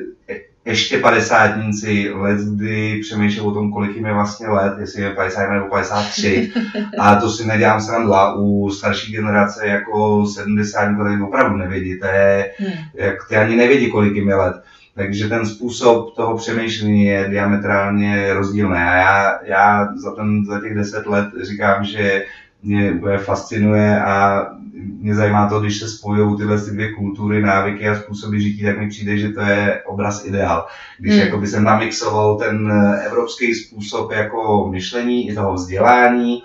[0.67, 5.50] ještě padesátníci let, kdy přemýšlím o tom, kolik jim je vlastně let, jestli je 50
[5.50, 6.52] nebo 53.
[7.00, 8.36] A to si nedělám srandla.
[8.36, 12.00] U starší generace jako 70 let opravdu nevědí.
[12.00, 12.72] To je, hmm.
[12.93, 14.56] jak ty ani nevědí, kolik jim je let.
[14.96, 18.78] Takže ten způsob toho přemýšlení je diametrálně rozdílný.
[18.78, 22.24] A já, já za, ten, za těch deset let říkám, že
[22.63, 24.46] mě bude fascinuje a
[25.00, 28.80] mě zajímá to, když se spojují tyhle ty dvě kultury, návyky a způsoby žití, tak
[28.80, 30.67] mi přijde, že to je obraz ideál.
[31.00, 31.22] Když hmm.
[31.22, 32.72] jako by jsem namixoval ten
[33.06, 36.43] evropský způsob jako myšlení i toho vzdělání,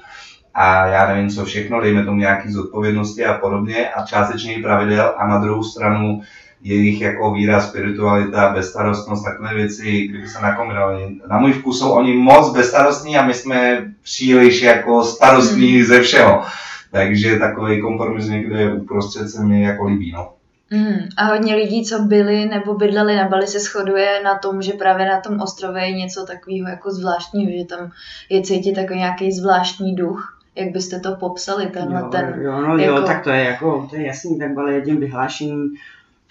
[0.54, 5.14] a já nevím co všechno, dejme tomu nějaký zodpovědnosti a podobně a částečně i pravidel
[5.18, 6.20] a na druhou stranu
[6.62, 11.16] jejich jako víra, spiritualita, bezstarostnost, takové věci, kdyby se nakombinovali.
[11.30, 15.84] Na můj vkus jsou oni moc bezstarostní a my jsme příliš jako starostní hmm.
[15.84, 16.42] ze všeho.
[16.90, 20.12] Takže takový kompromis někde uprostřed se mi jako líbí.
[20.12, 20.32] No.
[20.70, 24.72] Mm, a hodně lidí, co byli nebo bydleli na Bali, se shoduje na tom, že
[24.72, 27.90] právě na tom ostrově je něco takového jako zvláštního, že tam
[28.28, 30.38] je cítit takový nějaký zvláštní duch.
[30.54, 32.34] Jak byste to popsali, tenhle jo, ten...
[32.42, 32.96] Jo, no jako...
[32.96, 35.70] jo, tak to je jako, to je jasný, tak Bali je tím vyhlášením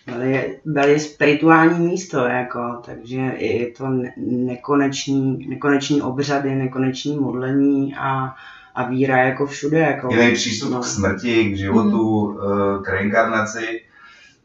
[0.07, 0.31] Bali
[0.91, 3.85] je, spirituální místo, jako, takže je to
[4.17, 8.35] nekonečný, nekonečný obřady, nekonečný modlení a,
[8.75, 9.79] a víra jako všude.
[9.79, 10.79] Jako, Jiný přístup no.
[10.79, 12.83] k smrti, k životu, mm.
[12.83, 13.81] k reinkarnaci.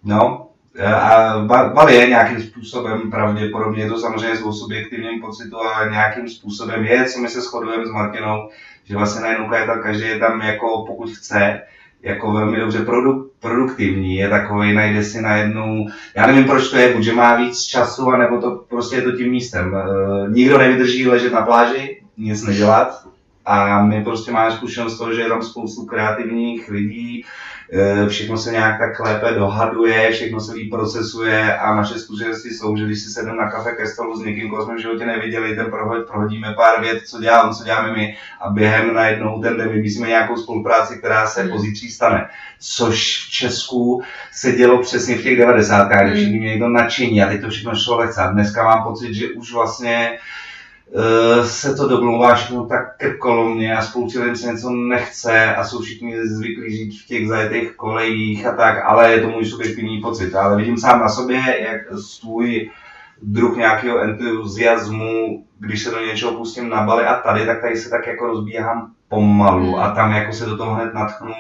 [0.05, 0.49] No,
[0.85, 1.39] a
[1.75, 7.05] Bali je nějakým způsobem, pravděpodobně je to samozřejmě svou subjektivním pocitu, ale nějakým způsobem je,
[7.05, 8.49] co my se shodujeme s Martinou,
[8.85, 11.63] že vlastně najednou je tam, každý je tam jako pokud chce,
[12.07, 16.95] jako velmi dobře produ, produktivní, je takový, najde si najednou, já nevím proč to je,
[16.95, 19.75] buď že má víc času, anebo to prostě je to tím místem.
[19.75, 19.85] E,
[20.31, 23.07] nikdo nevydrží ležet na pláži, nic nedělat,
[23.45, 27.25] a my prostě máme zkušenost toho, že je tam spoustu kreativních lidí,
[28.09, 32.85] všechno se nějak tak lépe dohaduje, všechno se líp procesuje a naše zkušenosti jsou, že
[32.85, 35.71] když si sedneme na kafe ke stolu s někým, koho jsme v životě neviděli, ten
[35.71, 39.69] prohled, prohodíme pár vět, co dělá on, co děláme my a během najednou ten den
[39.69, 41.51] vymyslíme nějakou spolupráci, která se hmm.
[41.51, 42.29] pozítří stane.
[42.61, 44.03] Což v Česku
[44.33, 45.89] se dělo přesně v těch 90.
[46.03, 48.23] kdy všichni měli to nadšení a teď to všechno šlo lehce.
[48.23, 50.19] A dneska mám pocit, že už vlastně Eh,
[51.43, 56.29] se to domlouvá všechno tak krkolomně a spoustu lidem se něco nechce a jsou všichni
[56.29, 60.35] zvyklí žít v těch zajetých kolejích a tak, ale je to můj subjektivní pocit.
[60.35, 62.71] Ale vidím sám na sobě, jak svůj
[63.23, 67.91] druh nějakého entuziasmu, když se do něčeho pustím na Bali a tady, tak tady se
[67.91, 71.35] tak jako rozbíhám pomalu a tam jako se do toho hned natchnu.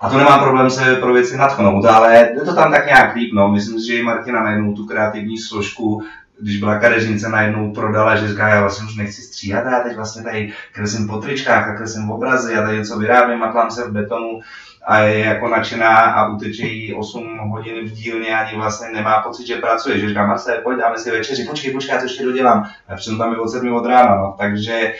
[0.00, 3.30] A to nemá problém se pro věci natchnout, ale je to tam tak nějak líp,
[3.34, 3.52] no.
[3.52, 6.02] Myslím si, že i Martina najednou tu kreativní složku
[6.42, 10.22] když byla kadeřnice, najednou prodala, že říká, já vlastně už nechci stříhat, já teď vlastně
[10.22, 14.40] tady kreslím po tričkách a kreslím obrazy, já tady něco vyrábím, matlám se v betonu
[14.86, 19.46] a je jako nadšená a uteče jí 8 hodin v dílně ani vlastně nemá pocit,
[19.46, 22.70] že pracuje, že říká, Marce, pojď, dáme si večeři, počkej, počkej, já to ještě dodělám.
[22.88, 24.34] A přitom tam je od 7 od rána, no.
[24.38, 24.92] takže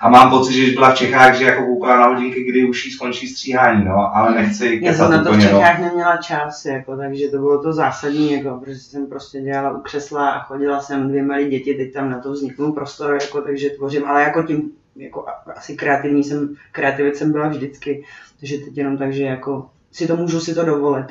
[0.00, 2.86] a mám pocit, že když byla v Čechách, že jako koukala na hodinky, kdy už
[2.86, 5.42] jí skončí stříhání, no, ale nechci Já jsem na to v no.
[5.42, 5.84] Čechách no.
[5.84, 10.30] neměla čas, jako, takže to bylo to zásadní, jako, protože jsem prostě dělala u křesla
[10.30, 14.04] a chodila jsem dvě malé děti, teď tam na to vzniknul prostor, jako, takže tvořím,
[14.04, 15.26] ale jako tím jako
[15.56, 18.04] asi kreativní jsem, kreativit jsem byla vždycky,
[18.40, 21.06] takže teď jenom tak, že jako si to můžu si to dovolit.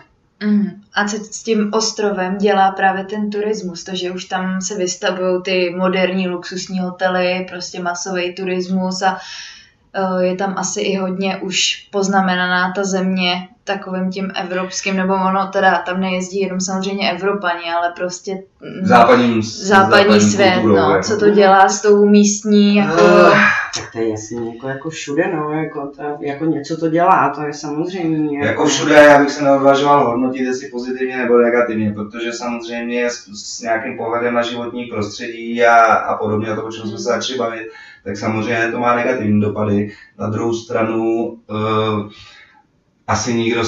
[0.45, 0.81] Mm.
[0.93, 3.83] A co s tím ostrovem dělá právě ten turismus?
[3.83, 9.19] To, že už tam se vystavují ty moderní luxusní hotely, prostě masový turismus a
[9.97, 15.47] uh, je tam asi i hodně už poznamenaná ta země takovým tím evropským, nebo ono
[15.47, 21.03] teda tam nejezdí jenom samozřejmě Evropani, ale prostě mm, západní, západní svět, kulturou, no, jako.
[21.03, 23.03] co to dělá s tou místní jako...
[23.03, 23.37] Uh,
[23.75, 27.41] tak to je jasně, jako, jako všude, no, jako, to, jako něco to dělá, to
[27.41, 28.37] je samozřejmě.
[28.37, 33.27] Jako, jako všude, já bych se neodvažoval hodnotit, jestli pozitivně nebo negativně, protože samozřejmě s,
[33.33, 37.03] s nějakým pohledem na životní prostředí a, a podobně, a to, o čem jsme se
[37.03, 37.67] začali bavit,
[38.03, 39.91] tak samozřejmě to má negativní dopady.
[40.19, 41.03] Na druhou stranu,
[41.49, 42.09] uh,
[43.07, 43.63] asi nikdo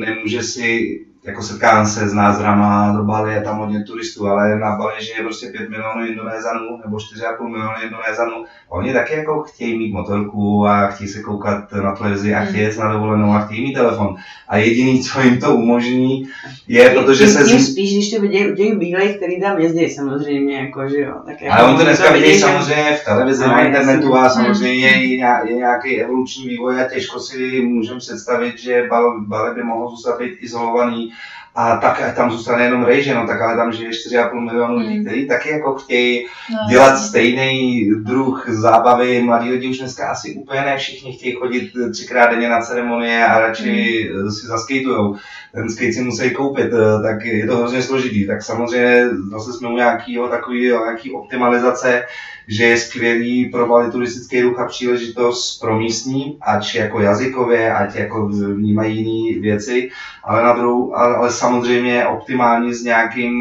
[0.00, 4.76] nemůže si jako setkám se s názrama do Bali, je tam hodně turistů, ale na
[4.76, 8.44] Bali žije prostě 5 milionů Indonézanů nebo 4,5 milionů Indonézanů.
[8.68, 12.78] Oni taky jako chtějí mít motorku a chtějí se koukat na televizi a chtějí jet
[12.78, 14.16] na dovolenou a chtějí mít telefon.
[14.48, 16.28] A jediný, co jim to umožní,
[16.68, 17.44] je, protože se...
[17.44, 21.14] Tím spíš, když to vidějí u těch bílých, který tam jezdí samozřejmě, jako, že jo.
[21.26, 25.20] Tak jako ale oni to dneska vidějí samozřejmě v televizi, na internetu a samozřejmě je,
[25.44, 28.88] je nějaký evoluční vývoj a těžko si můžeme představit, že
[29.26, 31.13] Bali by mohl zůstat být izolovaný
[31.54, 35.04] a tak tam zůstane jenom rejže, no tak ale tam žije 4,5 milionu lidí, hmm.
[35.04, 39.22] kteří taky jako chtějí no, dělat stejný druh zábavy.
[39.22, 43.40] Mladí lidi už dneska asi úplně ne všichni chtějí chodit třikrát denně na ceremonie a
[43.40, 44.30] radši hmm.
[44.30, 45.16] si zaskejtujou.
[45.54, 48.26] Ten skate si musí koupit, eh, tak je to hrozně složitý.
[48.26, 52.02] Tak samozřejmě zase jsme u nějakého takového, nějaký optimalizace,
[52.48, 58.26] že je skvělý pro turistický ruch a příležitost pro místní, ať jako jazykově, ať jako
[58.28, 59.90] vnímají jiné věci,
[60.24, 63.34] ale, na druhou, ale samozřejmě optimální s, nějakým,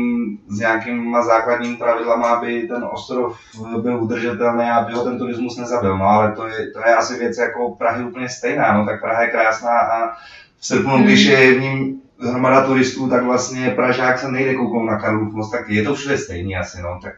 [0.47, 3.37] s nějakýma základními pravidlama, aby ten ostrov
[3.81, 5.97] byl udržitelný a aby ho ten turismus nezabil.
[5.97, 9.21] No ale to je, to je asi věc jako Prahy úplně stejná, no tak Praha
[9.21, 10.09] je krásná a
[10.59, 11.03] v srpnu, hmm.
[11.03, 15.51] když je v ním hromada turistů, tak vlastně Pražák se nejde kouknout na Karlův most,
[15.51, 17.13] tak je to všude stejný asi, no, tak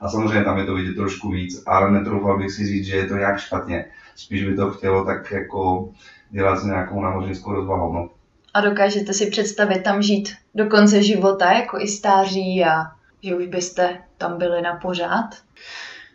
[0.00, 3.06] a samozřejmě tam je to vidět trošku víc, ale netroufal bych si říct, že je
[3.06, 3.84] to nějak špatně.
[4.16, 5.90] Spíš by to chtělo tak jako
[6.30, 8.08] dělat s nějakou námořnickou rozvahou, no.
[8.54, 12.84] A dokážete si představit tam žít do konce života, jako i stáří a
[13.22, 15.30] že už byste tam byli na pořád?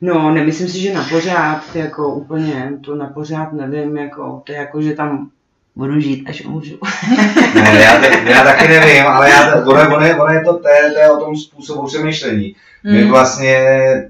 [0.01, 4.57] No, nemyslím si, že na pořád, jako úplně, to na pořád nevím, jako, to je
[4.57, 5.29] jako, že tam
[5.75, 6.79] budu žít, až umřu.
[7.55, 10.91] ne, já, te, já taky nevím, ale já, ono, ono, ono je to, to, je,
[10.91, 12.55] to je o tom způsobu přemýšlení.
[12.83, 13.09] My hmm.
[13.09, 13.57] vlastně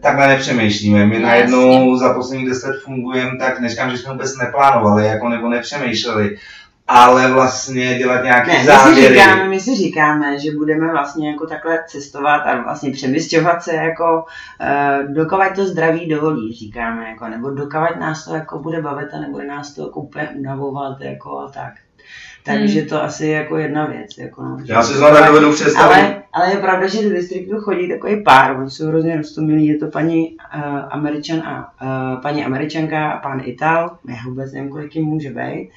[0.01, 1.05] takhle nepřemýšlíme.
[1.05, 6.38] My najednou za posledních deset fungujeme tak, neříkám, že jsme vůbec neplánovali, jako nebo nepřemýšleli,
[6.88, 9.02] ale vlastně dělat nějaké ne, závěry.
[9.02, 13.64] My si, říkáme, my si říkáme, že budeme vlastně jako takhle cestovat a vlastně přemysťovat
[13.64, 14.26] se jako
[14.62, 19.20] uh, dokovat to zdraví dovolí, říkáme, jako, nebo dokovat nás to jako bude bavit a
[19.20, 21.74] nebude nás to jako úplně unavovat jako a tak.
[22.46, 22.89] Takže hmm.
[22.89, 24.18] to asi je jako jedna věc.
[24.18, 25.96] Jako no, Já si znovu dovedu představit.
[25.96, 29.78] Ale, ale je pravda, že do distriktu chodí takový pár, oni jsou hrozně rostomilí, je
[29.78, 34.96] to paní uh, Američan a uh, paní Američanka a pán Ital, já vůbec nevím, kolik
[34.96, 35.70] jim může být,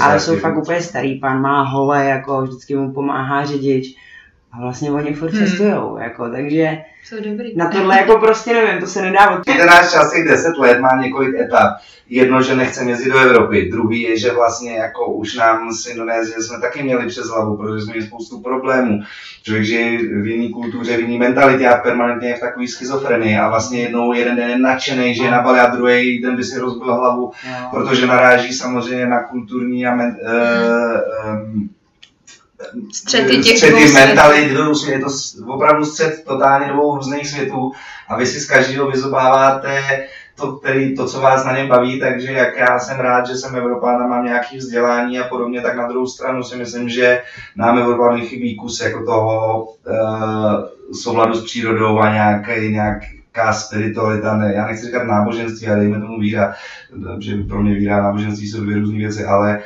[0.00, 3.96] ale jsou fakt úplně starý, pán má hole, jako vždycky mu pomáhá řidič
[4.52, 5.46] a vlastně oni furt hmm.
[5.46, 7.56] cestujou, jako, takže jsou dobrý.
[7.56, 9.44] na tohle jako prostě nevím, to se nedá od...
[9.44, 11.76] Ten náš čas 10 let má několik etap.
[12.10, 16.42] Jedno, že nechceme jezdit do Evropy, druhý je, že vlastně jako už nám z Indonésie
[16.42, 19.00] jsme taky měli přes hlavu, protože jsme měli spoustu problémů.
[19.42, 23.48] Člověk žije v jiné kultuře, v jiné mentalitě a permanentně je v takové schizofrenii a
[23.48, 26.58] vlastně jednou jeden den je nadšený, že je na Bali a druhý den by si
[26.58, 27.68] rozbil hlavu, no.
[27.70, 31.70] protože naráží samozřejmě na kulturní a men, uh, um,
[32.92, 34.50] střety těch střety dvou mentalit,
[34.88, 35.06] je to
[35.46, 37.72] opravdu střet totálně dvou různých světů.
[38.08, 39.82] A vy si z každého vyzobáváte
[40.34, 43.56] to, který, to, co vás na něm baví, takže jak já jsem rád, že jsem
[43.56, 47.22] Evropán a mám nějaké vzdělání a podobně, tak na druhou stranu si myslím, že
[47.56, 54.52] nám Evropány chybí kus jako toho uh, souladu s přírodou a nějaký, nějaká spiritualita, ne,
[54.54, 56.54] já nechci říkat náboženství, ale dejme tomu víra,
[57.18, 59.60] že pro mě víra a náboženství jsou dvě různé věci, ale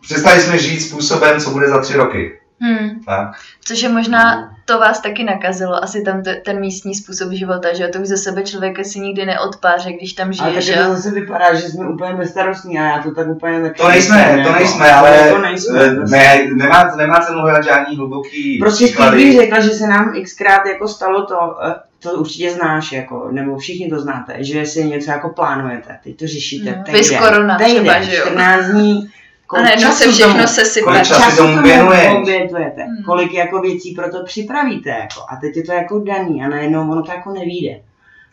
[0.00, 2.40] přestali jsme žít způsobem, co bude za tři roky.
[2.62, 3.00] Hmm.
[3.06, 3.30] Tak.
[3.64, 7.88] Což je možná, to vás taky nakazilo, asi tam te, ten místní způsob života, že
[7.88, 10.50] to už ze sebe člověk si nikdy neodpáře, když tam žije.
[10.50, 10.74] Ale že?
[10.74, 14.42] to zase vypadá, že jsme úplně bezstarostní a já to tak úplně tak To nejsme,
[14.46, 19.60] to nejsme, ale to nejsme, ne, nemá, nemá cenu hledat žádný hluboký Prostě Stevie řekla,
[19.60, 24.00] že se nám xkrát jako stalo to, eh, to určitě znáš, jako, nebo všichni to
[24.00, 26.84] znáte, že si něco jako plánujete, teď to řešíte, hmm.
[26.92, 28.26] Vys korona třeba, že jo.
[28.26, 29.10] 14 dní,
[29.56, 30.84] a najednou se všechno se sype.
[30.84, 33.04] Kolik času tomu věnujete, hmm.
[33.04, 34.90] kolik jako věcí pro to připravíte.
[34.90, 37.80] Jako, a teď je to jako daný a najednou ono to jako nevíde.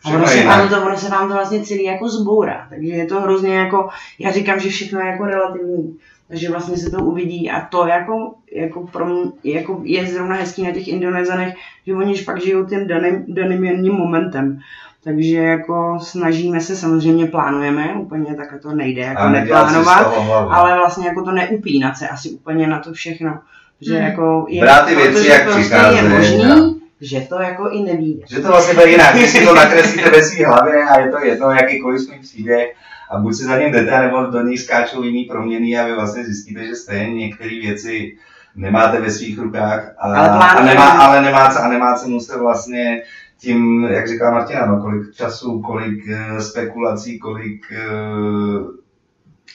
[0.04, 3.06] A ono se, ano, to, ono se nám to vlastně celý jako zbourá, takže je
[3.06, 3.88] to hrozně jako,
[4.18, 5.98] já říkám, že všechno je jako relativní,
[6.28, 10.62] takže vlastně se to uvidí a to jako, jako, pro mě, jako je zrovna hezký
[10.62, 11.54] na těch Indonezanech,
[11.86, 14.60] že oni pak žijou tím daným, daným jedním momentem.
[15.08, 20.14] Takže jako snažíme se, samozřejmě plánujeme, úplně tak to nejde jako neplánovat,
[20.50, 23.38] ale vlastně jako to neupínat se asi úplně na to všechno.
[23.80, 24.04] Že hmm.
[24.04, 28.24] jako je, Brát ty věci, jak prostě je možný, že to jako i neví.
[28.30, 31.24] Že to vlastně bude jinak, když si to nakreslíte ve své hlavě a je to
[31.24, 32.74] jedno, jakýkoliv svůj příběh
[33.10, 36.24] a buď si za ním jdete, nebo do něj skáčou jiný proměny a vy vlastně
[36.24, 38.16] zjistíte, že stejně některé věci
[38.56, 43.02] nemáte ve svých rukách a, ale, a nemá, ale nemá, a nemá cenu se vlastně
[43.38, 48.70] tím, jak říká Martina, no, kolik času, kolik uh, spekulací, kolik uh,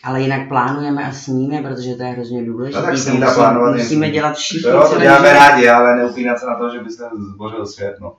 [0.04, 2.80] ale jinak plánujeme a sníme, protože to je hrozně důležité.
[2.80, 3.76] No tak snít a plánovat.
[3.76, 4.70] Musíme dělat všichni.
[4.70, 7.04] Jo, to děláme rádi, ale neupínat se na to, že byste
[7.34, 7.96] zbořil svět.
[8.02, 8.14] No.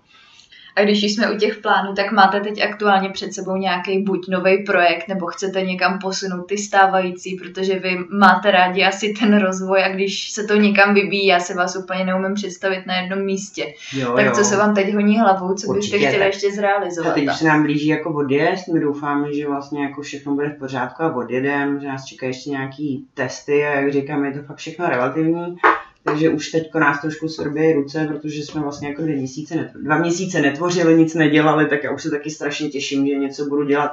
[0.77, 4.63] A když jsme u těch plánů, tak máte teď aktuálně před sebou nějaký buď nový
[4.63, 9.89] projekt, nebo chcete někam posunout ty stávající, protože vy máte rádi asi ten rozvoj a
[9.89, 13.75] když se to někam vybíjí, já se vás úplně neumím představit na jednom místě.
[13.93, 14.33] Jo, tak jo.
[14.33, 16.35] co se vám teď honí hlavou, co Určitě, byste chtěli tak.
[16.35, 17.11] ještě zrealizovat?
[17.11, 20.49] A teď už se nám blíží jako odjezd, my doufáme, že vlastně jako všechno bude
[20.49, 24.43] v pořádku a odjedem, že nás čekají ještě nějaký testy a jak říkám, je to
[24.43, 25.57] fakt všechno relativní
[26.15, 30.41] takže už teď nás trošku srbějí ruce, protože jsme vlastně jako dvě měsíce, dva měsíce
[30.41, 33.93] netvořili, nic nedělali, tak já už se taky strašně těším, že něco budu dělat.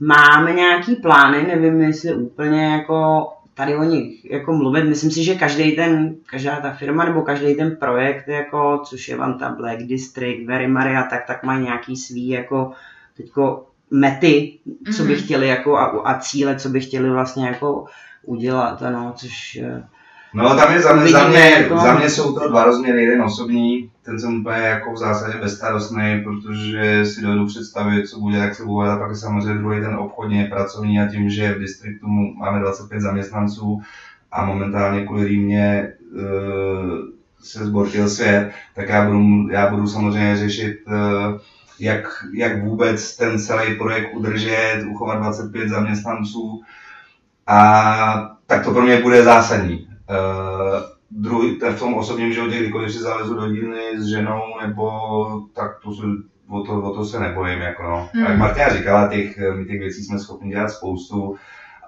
[0.00, 4.84] Máme nějaký plány, nevím, jestli úplně jako tady o nich jako mluvit.
[4.84, 9.16] Myslím si, že každý ten, každá ta firma nebo každý ten projekt, jako, což je
[9.16, 12.72] Vanta Black District, Very Maria, tak, tak má nějaký svý jako
[13.16, 14.58] teďko mety,
[14.96, 15.22] co by mhm.
[15.22, 17.84] chtěli jako a, a cíle, co by chtěli vlastně jako
[18.24, 19.60] udělat, no, což
[20.36, 21.78] No tam je za mě, za mě, jako...
[21.78, 26.24] za mě jsou to dva rozměry, jeden osobní, ten jsem úplně jako v zásadě bezstarostný,
[26.24, 29.94] protože si dovedu představit, co bude, jak se bude, a pak je samozřejmě druhý ten
[29.94, 32.06] obchodně pracovní a tím, že v distriktu
[32.38, 33.82] máme 25 zaměstnanců
[34.32, 36.20] a momentálně kvůli Rýmě uh,
[37.42, 41.40] se zbortil svět, tak já budu, já budu samozřejmě řešit uh,
[41.80, 46.62] jak, jak vůbec ten celý projekt udržet, uchovat 25 zaměstnanců.
[47.46, 49.95] A tak to pro mě bude zásadní.
[50.10, 50.80] Uh,
[51.10, 54.88] druhý, ten v tom osobním životě, kdykoliv si zalezu do dílny s ženou, nebo
[55.54, 56.02] tak to se,
[56.48, 57.60] o, to, o to se nebojím.
[57.60, 58.10] Jako no.
[58.12, 58.24] Hmm.
[58.24, 61.36] Jak Martina říkala, těch, my těch věcí jsme schopni dělat spoustu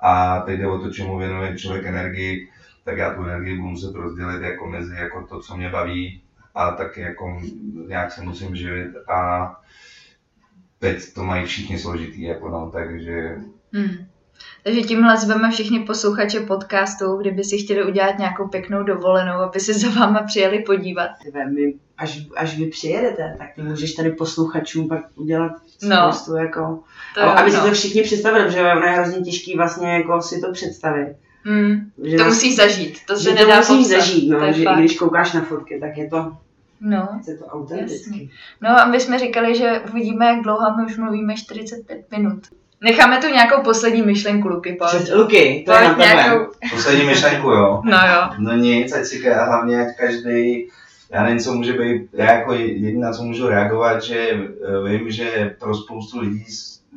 [0.02, 2.48] a teď jde o to, čemu věnuje člověk energii,
[2.84, 6.22] tak já tu energii budu muset rozdělit jako mezi jako to, co mě baví
[6.54, 7.40] a tak jako
[7.88, 9.52] nějak se musím živit a
[10.78, 13.36] teď to mají všichni složitý, jako no, takže
[13.72, 14.06] hmm.
[14.64, 19.74] Takže tímhle zveme všichni posluchače podcastu, kdyby si chtěli udělat nějakou pěknou dovolenou, aby se
[19.74, 21.10] za váma přijeli podívat.
[21.54, 25.52] My, až, až vy přijedete, tak ty můžeš tady posluchačům pak udělat
[25.82, 26.12] no.
[26.12, 26.78] spoustu, jako,
[27.14, 27.56] to jo, aby no.
[27.56, 31.16] si to všichni představili, protože ono je hrozně těžký vlastně jako si to představit.
[31.44, 34.98] Mm, že to musíš zažít, to se nedá to musíš zažít, no, že i když
[34.98, 36.36] koukáš na fotky, tak je to
[36.80, 38.30] No, je to autentický.
[38.60, 42.46] No a my jsme říkali, že uvidíme, jak dlouho my už mluvíme 45 minut.
[42.80, 44.90] Necháme tu nějakou poslední myšlenku, Luky, pojď.
[44.90, 46.46] Před, Luky, to pojď je nějakou...
[46.70, 47.82] Poslední myšlenku, jo?
[47.84, 48.30] No jo.
[48.38, 50.68] No nic, ať si hlavně, ať každý
[51.12, 55.56] já nevím, co může být, já jako jediná, co můžu reagovat, že eh, vím, že
[55.60, 56.44] pro spoustu lidí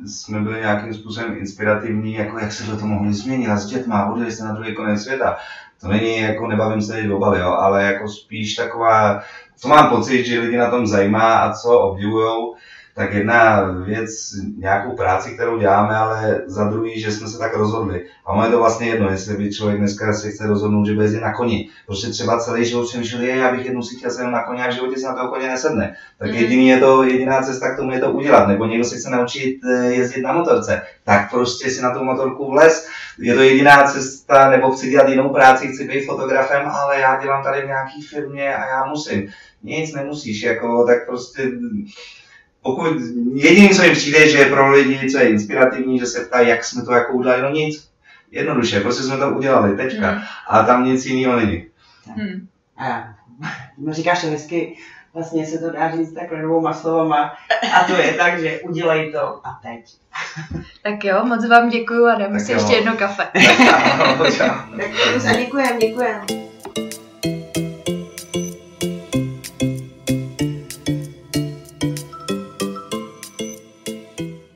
[0.06, 4.32] jsme byli nějakým způsobem inspirativní, jako jak se to mohli změnit a s dětma, odjeli
[4.32, 5.36] jste na druhý konec světa.
[5.80, 9.22] To není, jako nebavím se teď obaly, jo, ale jako spíš taková,
[9.56, 12.54] co mám pocit, že lidi na tom zajímá a co obdivujou,
[12.94, 14.10] tak jedna věc,
[14.56, 18.06] nějakou práci, kterou děláme, ale za druhý, že jsme se tak rozhodli.
[18.26, 21.04] A ono je to vlastně jedno, jestli by člověk dneska se chce rozhodnout, že bude
[21.04, 21.68] jezdit na koni.
[21.86, 24.68] Prostě třeba celý život přemýšlel, je, já bych jednou si chtěl sednout na koni a
[24.68, 25.96] v životě si na toho koně nesedne.
[26.18, 26.34] Tak mm-hmm.
[26.34, 28.48] jediný je to, jediná cesta k tomu je to udělat.
[28.48, 32.50] Nebo někdo si chce naučit eh, jezdit na motorce, tak prostě si na tu motorku
[32.50, 32.88] vlez.
[33.18, 37.44] Je to jediná cesta, nebo chci dělat jinou práci, chci být fotografem, ale já dělám
[37.44, 39.28] tady v nějaký firmě a já musím.
[39.62, 41.50] Nic nemusíš, jako, tak prostě
[42.62, 42.96] pokud
[43.34, 46.64] jediný, co jim přijde, že je pro lidi, co je inspirativní, že se ptají, jak
[46.64, 47.88] jsme to jako udělali, no nic,
[48.30, 50.10] jednoduše, prostě jsme to udělali, tečka.
[50.10, 50.22] Hmm.
[50.48, 51.66] A tam nic jiného není.
[52.06, 52.48] Hmm.
[52.76, 53.04] A
[53.78, 54.76] no, říkáš to hezky,
[55.14, 57.34] vlastně se to dá říct takhle dvouma slovama
[57.74, 59.84] a to je tak, že udělej to a teď.
[60.82, 63.28] Tak jo, moc vám děkuju a dáme si ještě jedno kafe.
[63.66, 66.51] tak, a děkujem, děkujem.